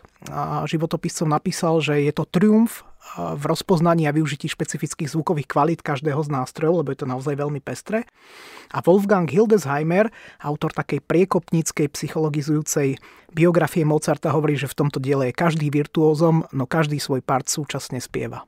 životopiscov, 0.64 1.28
napísal, 1.28 1.84
že 1.84 2.00
je 2.00 2.12
to 2.16 2.24
triumf 2.24 2.87
v 3.16 3.42
rozpoznaní 3.46 4.04
a 4.08 4.12
využití 4.12 4.50
špecifických 4.50 5.10
zvukových 5.14 5.48
kvalít 5.48 5.80
každého 5.80 6.20
z 6.20 6.28
nástrojov, 6.28 6.84
lebo 6.84 6.92
je 6.92 7.00
to 7.00 7.08
naozaj 7.08 7.34
veľmi 7.38 7.62
pestré. 7.62 8.04
A 8.74 8.84
Wolfgang 8.84 9.30
Hildesheimer, 9.30 10.12
autor 10.42 10.76
takej 10.76 11.00
priekopníckej 11.06 11.88
psychologizujúcej 11.88 13.00
biografie 13.32 13.86
Mozarta, 13.86 14.34
hovorí, 14.34 14.58
že 14.60 14.68
v 14.68 14.78
tomto 14.84 14.98
diele 15.00 15.30
je 15.30 15.38
každý 15.38 15.72
virtuózom, 15.72 16.44
no 16.52 16.64
každý 16.68 17.00
svoj 17.00 17.24
part 17.24 17.48
súčasne 17.48 18.02
spieva. 18.02 18.44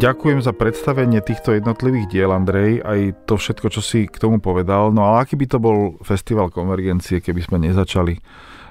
Ďakujem 0.00 0.40
za 0.40 0.56
predstavenie 0.56 1.20
týchto 1.20 1.52
jednotlivých 1.52 2.08
diel, 2.08 2.32
Andrej, 2.32 2.80
aj 2.80 3.28
to 3.28 3.36
všetko, 3.36 3.68
čo 3.68 3.84
si 3.84 4.08
k 4.08 4.16
tomu 4.16 4.40
povedal. 4.40 4.96
No 4.96 5.04
ale 5.04 5.28
aký 5.28 5.36
by 5.36 5.44
to 5.44 5.58
bol 5.60 6.00
festival 6.00 6.48
konvergencie, 6.48 7.20
keby 7.20 7.44
sme 7.44 7.68
nezačali 7.68 8.16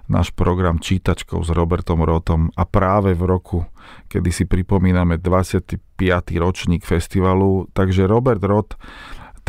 náš 0.10 0.34
program 0.34 0.82
čítačkou 0.82 1.38
s 1.46 1.54
Robertom 1.54 2.02
Rotom 2.02 2.50
a 2.58 2.66
práve 2.66 3.14
v 3.14 3.30
roku, 3.30 3.62
kedy 4.10 4.34
si 4.34 4.50
pripomíname 4.50 5.22
25. 5.22 5.78
ročník 6.42 6.82
festivalu. 6.82 7.70
Takže 7.78 8.10
Robert 8.10 8.42
Rot 8.42 8.74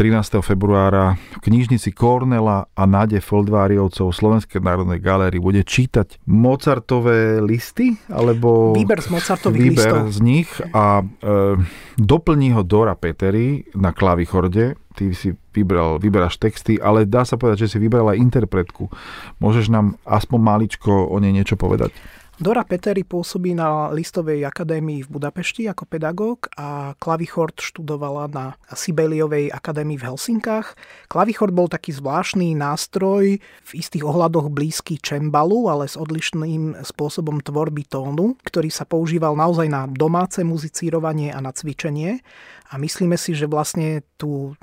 13. 0.00 0.40
februára 0.40 1.20
v 1.36 1.38
knižnici 1.44 1.92
Kornela 1.92 2.64
a 2.72 2.82
Nade 2.88 3.20
Foldváriovcov 3.20 4.16
Slovenskej 4.16 4.64
národnej 4.64 4.96
galérii 4.96 5.36
bude 5.36 5.60
čítať 5.60 6.24
Mozartové 6.24 7.36
listy, 7.44 8.00
alebo 8.08 8.72
výber 8.72 9.04
z 9.04 9.12
Mozartových 9.12 9.60
výber 9.60 9.92
listov. 9.92 10.16
z 10.16 10.18
nich 10.24 10.48
a 10.72 11.04
e, 11.04 11.60
doplní 12.00 12.56
ho 12.56 12.64
Dora 12.64 12.96
Petery 12.96 13.68
na 13.76 13.92
klavichorde. 13.92 14.80
Ty 14.96 15.12
si 15.12 15.36
vybral, 15.52 16.00
vyberáš 16.00 16.40
texty, 16.40 16.80
ale 16.80 17.04
dá 17.04 17.28
sa 17.28 17.36
povedať, 17.36 17.68
že 17.68 17.76
si 17.76 17.78
vybral 17.84 18.08
aj 18.08 18.24
interpretku. 18.24 18.88
Môžeš 19.36 19.68
nám 19.68 20.00
aspoň 20.08 20.40
maličko 20.40 21.12
o 21.12 21.16
nej 21.20 21.36
niečo 21.36 21.60
povedať? 21.60 21.92
Dora 22.40 22.64
Peteri 22.64 23.04
pôsobí 23.04 23.52
na 23.52 23.92
Listovej 23.92 24.48
akadémii 24.48 25.04
v 25.04 25.12
Budapešti 25.12 25.68
ako 25.68 25.84
pedagóg 25.84 26.48
a 26.56 26.96
klavichord 26.96 27.60
študovala 27.60 28.32
na 28.32 28.56
Sibeliovej 28.72 29.52
akadémii 29.52 30.00
v 30.00 30.08
Helsinkách. 30.08 30.72
Klavichord 31.12 31.52
bol 31.52 31.68
taký 31.68 31.92
zvláštny 31.92 32.56
nástroj, 32.56 33.36
v 33.44 33.70
istých 33.76 34.08
ohľadoch 34.08 34.48
blízky 34.48 34.96
čembalu, 34.96 35.68
ale 35.68 35.84
s 35.84 36.00
odlišným 36.00 36.80
spôsobom 36.80 37.44
tvorby 37.44 37.84
tónu, 37.84 38.40
ktorý 38.40 38.72
sa 38.72 38.88
používal 38.88 39.36
naozaj 39.36 39.68
na 39.68 39.84
domáce 39.84 40.40
muzicírovanie 40.40 41.36
a 41.36 41.44
na 41.44 41.52
cvičenie. 41.52 42.24
A 42.72 42.80
myslíme 42.80 43.20
si, 43.20 43.36
že 43.36 43.52
vlastne 43.52 44.00
tú 44.16 44.56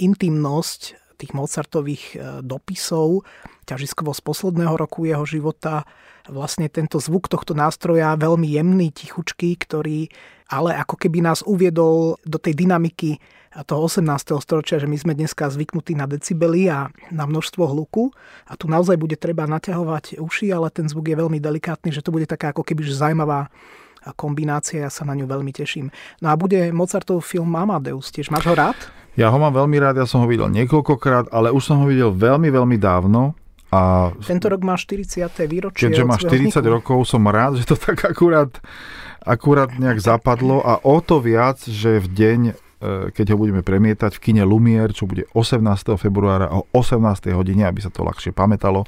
intimnosť 0.00 0.96
tých 1.20 1.36
Mozartových 1.36 2.04
e, 2.16 2.18
dopisov, 2.40 3.28
ťažiskovo 3.66 4.14
z 4.14 4.20
posledného 4.22 4.74
roku 4.76 5.04
jeho 5.08 5.24
života, 5.24 5.88
vlastne 6.28 6.70
tento 6.70 7.00
zvuk 7.00 7.26
tohto 7.26 7.56
nástroja 7.56 8.14
veľmi 8.14 8.46
jemný, 8.46 8.92
tichučký, 8.92 9.56
ktorý 9.56 10.08
ale 10.50 10.74
ako 10.74 10.98
keby 10.98 11.22
nás 11.22 11.46
uviedol 11.46 12.18
do 12.26 12.38
tej 12.42 12.58
dynamiky 12.58 13.22
toho 13.66 13.86
18. 13.86 14.06
storočia, 14.42 14.78
že 14.78 14.86
my 14.86 14.98
sme 14.98 15.12
dneska 15.14 15.50
zvyknutí 15.50 15.94
na 15.98 16.06
decibely 16.06 16.70
a 16.70 16.90
na 17.10 17.26
množstvo 17.26 17.66
hluku 17.66 18.14
a 18.46 18.54
tu 18.54 18.70
naozaj 18.70 18.94
bude 18.98 19.18
treba 19.18 19.46
naťahovať 19.46 20.22
uši, 20.22 20.54
ale 20.54 20.70
ten 20.70 20.86
zvuk 20.86 21.10
je 21.10 21.18
veľmi 21.18 21.38
delikátny, 21.42 21.90
že 21.90 22.02
to 22.02 22.14
bude 22.14 22.30
taká 22.30 22.54
ako 22.54 22.62
keby 22.62 22.86
zaujímavá 22.86 23.50
kombinácia, 24.14 24.86
ja 24.86 24.90
sa 24.90 25.02
na 25.02 25.18
ňu 25.18 25.26
veľmi 25.26 25.50
teším. 25.50 25.90
No 26.22 26.30
a 26.30 26.38
bude 26.38 26.70
Mozartov 26.70 27.26
film 27.26 27.50
Amadeus, 27.58 28.14
tiež 28.14 28.30
máš 28.30 28.46
ho 28.46 28.54
rád? 28.54 28.78
Ja 29.18 29.28
ho 29.34 29.38
mám 29.42 29.52
veľmi 29.52 29.76
rád, 29.82 29.98
ja 29.98 30.06
som 30.06 30.22
ho 30.22 30.30
videl 30.30 30.46
niekoľkokrát, 30.54 31.34
ale 31.34 31.50
už 31.50 31.62
som 31.62 31.82
ho 31.82 31.86
videl 31.90 32.14
veľmi, 32.14 32.48
veľmi 32.54 32.78
dávno 32.78 33.34
a 33.70 34.10
Tento 34.18 34.50
rok 34.50 34.60
má 34.60 34.74
40. 34.74 35.30
výročie. 35.46 35.86
keďže 35.86 36.02
má 36.02 36.18
40 36.18 36.58
vzniku. 36.58 36.74
rokov, 36.74 36.98
som 37.06 37.22
rád, 37.24 37.62
že 37.62 37.70
to 37.70 37.78
tak 37.78 38.02
akurát, 38.02 38.50
akurát 39.22 39.70
nejak 39.72 40.02
zapadlo 40.02 40.58
a 40.60 40.82
o 40.82 40.98
to 40.98 41.22
viac, 41.22 41.62
že 41.62 42.02
v 42.02 42.06
deň, 42.10 42.40
e, 42.50 42.54
keď 43.14 43.26
ho 43.32 43.36
budeme 43.38 43.62
premietať 43.62 44.18
v 44.18 44.20
kine 44.20 44.42
Lumier, 44.42 44.90
čo 44.90 45.06
bude 45.06 45.30
18. 45.32 45.94
februára 45.94 46.50
o 46.50 46.66
18. 46.74 47.30
hodine, 47.30 47.62
aby 47.64 47.78
sa 47.78 47.94
to 47.94 48.02
ľahšie 48.02 48.34
pamätalo, 48.34 48.82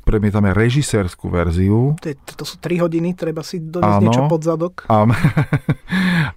premietame 0.00 0.50
režisérskú 0.50 1.30
verziu. 1.30 1.94
To, 2.02 2.06
je, 2.10 2.16
to 2.34 2.42
sú 2.42 2.58
3 2.58 2.82
hodiny, 2.82 3.14
treba 3.14 3.42
si 3.42 3.58
doniesť 3.58 3.98
Áno. 3.98 4.04
niečo 4.06 4.22
pod 4.26 4.42
zadok. 4.42 4.74
A, 4.90 5.04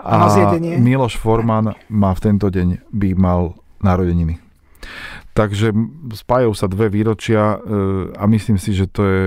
a 0.03 0.27
zjedenie. 0.29 0.77
Miloš 0.77 1.15
Forman 1.15 1.71
má 1.87 2.11
v 2.11 2.19
tento 2.19 2.51
deň 2.51 2.83
by 2.91 3.09
mal 3.15 3.55
narodeniny. 3.79 4.35
Takže 5.33 5.73
spájajú 6.13 6.53
sa 6.53 6.69
dve 6.69 6.93
výročia 6.93 7.57
e, 7.57 7.67
a 8.13 8.23
myslím 8.29 8.61
si, 8.61 8.69
že 8.69 8.85
to 8.85 9.01
je... 9.01 9.23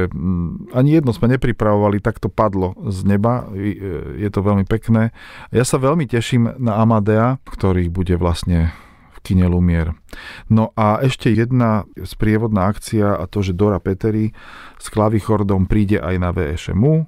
Ani 0.71 0.95
jedno 0.95 1.11
sme 1.11 1.27
nepripravovali, 1.35 1.99
tak 1.99 2.23
to 2.23 2.31
padlo 2.31 2.79
z 2.87 3.03
neba. 3.03 3.51
E, 3.51 3.75
Je 4.23 4.29
to 4.31 4.39
veľmi 4.39 4.63
pekné. 4.63 5.11
Ja 5.51 5.67
sa 5.67 5.83
veľmi 5.83 6.07
teším 6.07 6.63
na 6.63 6.79
Amadea, 6.79 7.43
ktorý 7.43 7.91
bude 7.91 8.15
vlastne 8.15 8.71
v 9.15 9.19
kine 9.27 9.51
Lumier. 9.51 9.99
No 10.47 10.71
a 10.79 11.03
ešte 11.03 11.35
jedna 11.35 11.83
sprievodná 11.99 12.71
akcia 12.71 13.19
a 13.19 13.27
to, 13.27 13.43
že 13.43 13.59
Dora 13.59 13.83
Petery 13.83 14.31
s 14.79 14.87
klavichordom 14.87 15.67
príde 15.67 15.99
aj 15.99 16.15
na 16.23 16.31
VŠMU 16.31 17.03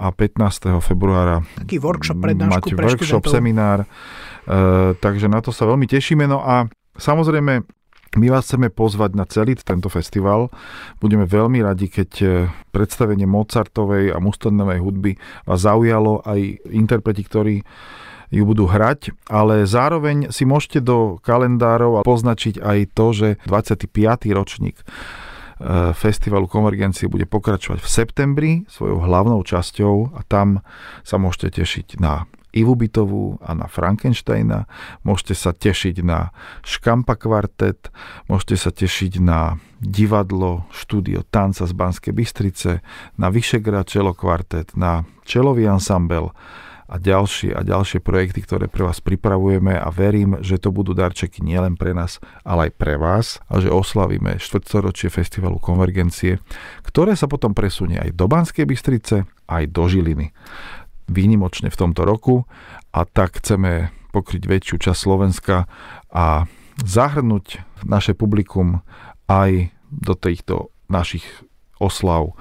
a 0.00 0.08
15. 0.16 0.80
februára 0.80 1.44
Taký 1.60 1.76
workshop, 1.76 2.24
prednášku 2.24 2.72
mať 2.72 2.72
pre 2.72 2.86
workshop, 2.88 3.20
študentov. 3.20 3.36
seminár. 3.36 3.78
E, 3.84 3.86
takže 4.96 5.28
na 5.28 5.44
to 5.44 5.52
sa 5.52 5.68
veľmi 5.68 5.84
tešíme. 5.84 6.24
No 6.24 6.40
a 6.40 6.64
samozrejme, 6.96 7.68
my 8.18 8.26
vás 8.26 8.50
chceme 8.50 8.74
pozvať 8.74 9.14
na 9.14 9.22
celý 9.22 9.54
tento 9.54 9.86
festival. 9.86 10.50
Budeme 10.98 11.30
veľmi 11.30 11.62
radi, 11.62 11.86
keď 11.86 12.10
e, 12.18 12.26
predstavenie 12.74 13.22
Mozartovej 13.22 14.10
a 14.10 14.18
Mustonovej 14.18 14.82
hudby 14.82 15.12
vás 15.46 15.62
zaujalo 15.62 16.26
aj 16.26 16.58
interpreti, 16.74 17.22
ktorí 17.22 17.62
ju 18.30 18.42
budú 18.46 18.66
hrať, 18.66 19.14
ale 19.26 19.66
zároveň 19.66 20.30
si 20.30 20.46
môžete 20.46 20.82
do 20.82 21.18
kalendárov 21.22 22.02
poznačiť 22.06 22.62
aj 22.62 22.78
to, 22.94 23.06
že 23.14 23.28
25. 23.46 23.86
ročník 24.34 24.82
e, 24.82 24.84
festivalu 25.94 26.50
Konvergencie 26.50 27.06
bude 27.06 27.30
pokračovať 27.30 27.78
v 27.78 27.88
septembri 27.90 28.52
svojou 28.66 29.06
hlavnou 29.06 29.38
časťou 29.42 30.18
a 30.18 30.26
tam 30.26 30.66
sa 31.06 31.14
môžete 31.18 31.62
tešiť 31.62 32.02
na 32.02 32.26
Ivu 32.50 32.74
Bitovú 32.74 33.38
a 33.42 33.54
na 33.54 33.70
Frankensteina, 33.70 34.66
môžete 35.06 35.34
sa 35.38 35.54
tešiť 35.54 36.02
na 36.02 36.34
Škampa 36.66 37.14
kvartet, 37.14 37.94
môžete 38.26 38.56
sa 38.58 38.70
tešiť 38.74 39.22
na 39.22 39.58
divadlo, 39.80 40.68
štúdio 40.74 41.24
tanca 41.30 41.64
z 41.64 41.72
Banskej 41.72 42.12
Bystrice, 42.12 42.84
na 43.16 43.32
Vyšegrad 43.32 43.88
čelo 43.88 44.12
kvartet, 44.12 44.74
na 44.74 45.08
čelový 45.24 45.70
ansambel 45.70 46.34
a 46.90 46.98
ďalšie 46.98 47.54
a 47.54 47.62
ďalšie 47.62 48.02
projekty, 48.02 48.42
ktoré 48.42 48.66
pre 48.66 48.82
vás 48.82 48.98
pripravujeme 48.98 49.78
a 49.78 49.86
verím, 49.94 50.42
že 50.42 50.58
to 50.58 50.74
budú 50.74 50.90
darčeky 50.90 51.38
nielen 51.38 51.78
pre 51.78 51.94
nás, 51.94 52.18
ale 52.42 52.68
aj 52.68 52.72
pre 52.74 52.98
vás 52.98 53.38
a 53.46 53.62
že 53.62 53.70
oslavíme 53.70 54.42
štvrtstoročie 54.42 55.06
festivalu 55.06 55.62
Konvergencie, 55.62 56.42
ktoré 56.82 57.14
sa 57.14 57.30
potom 57.30 57.54
presunie 57.54 58.02
aj 58.02 58.10
do 58.18 58.26
Banskej 58.26 58.66
Bystrice, 58.66 59.22
aj 59.46 59.70
do 59.70 59.86
Žiliny. 59.86 60.34
Výnimočne 61.10 61.74
v 61.74 61.80
tomto 61.80 62.06
roku 62.06 62.46
a 62.94 63.02
tak 63.02 63.42
chceme 63.42 63.90
pokryť 64.14 64.42
väčšiu 64.46 64.76
časť 64.78 64.98
Slovenska 64.98 65.66
a 66.10 66.46
zahrnúť 66.86 67.62
naše 67.82 68.14
publikum 68.14 68.86
aj 69.26 69.74
do 69.90 70.14
týchto 70.14 70.70
našich 70.86 71.26
oslav 71.80 72.30
e, 72.30 72.32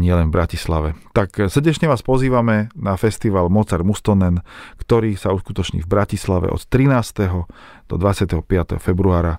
nielen 0.00 0.32
v 0.32 0.34
Bratislave. 0.34 0.88
Tak 1.12 1.28
e, 1.36 1.52
srdečne 1.52 1.86
vás 1.92 2.00
pozývame 2.00 2.72
na 2.72 2.96
festival 2.96 3.52
Mozart 3.52 3.84
Mustonen, 3.84 4.40
ktorý 4.80 5.14
sa 5.20 5.36
uskutoční 5.36 5.84
v 5.84 5.88
Bratislave 5.92 6.48
od 6.48 6.64
13. 6.64 7.86
do 7.86 7.94
25. 8.00 8.42
februára 8.80 9.36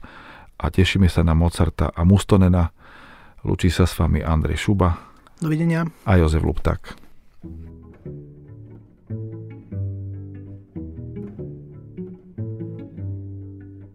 a 0.58 0.66
tešíme 0.70 1.10
sa 1.10 1.26
na 1.26 1.34
Mozarta 1.34 1.90
a 1.90 2.06
Mustonena. 2.06 2.70
Lučí 3.42 3.74
sa 3.74 3.90
s 3.90 3.98
vami 3.98 4.22
Andrej 4.22 4.70
Šuba 4.70 4.94
Dovidenia. 5.42 5.90
a 6.06 6.12
Jozef 6.22 6.46
Lupták. 6.46 7.07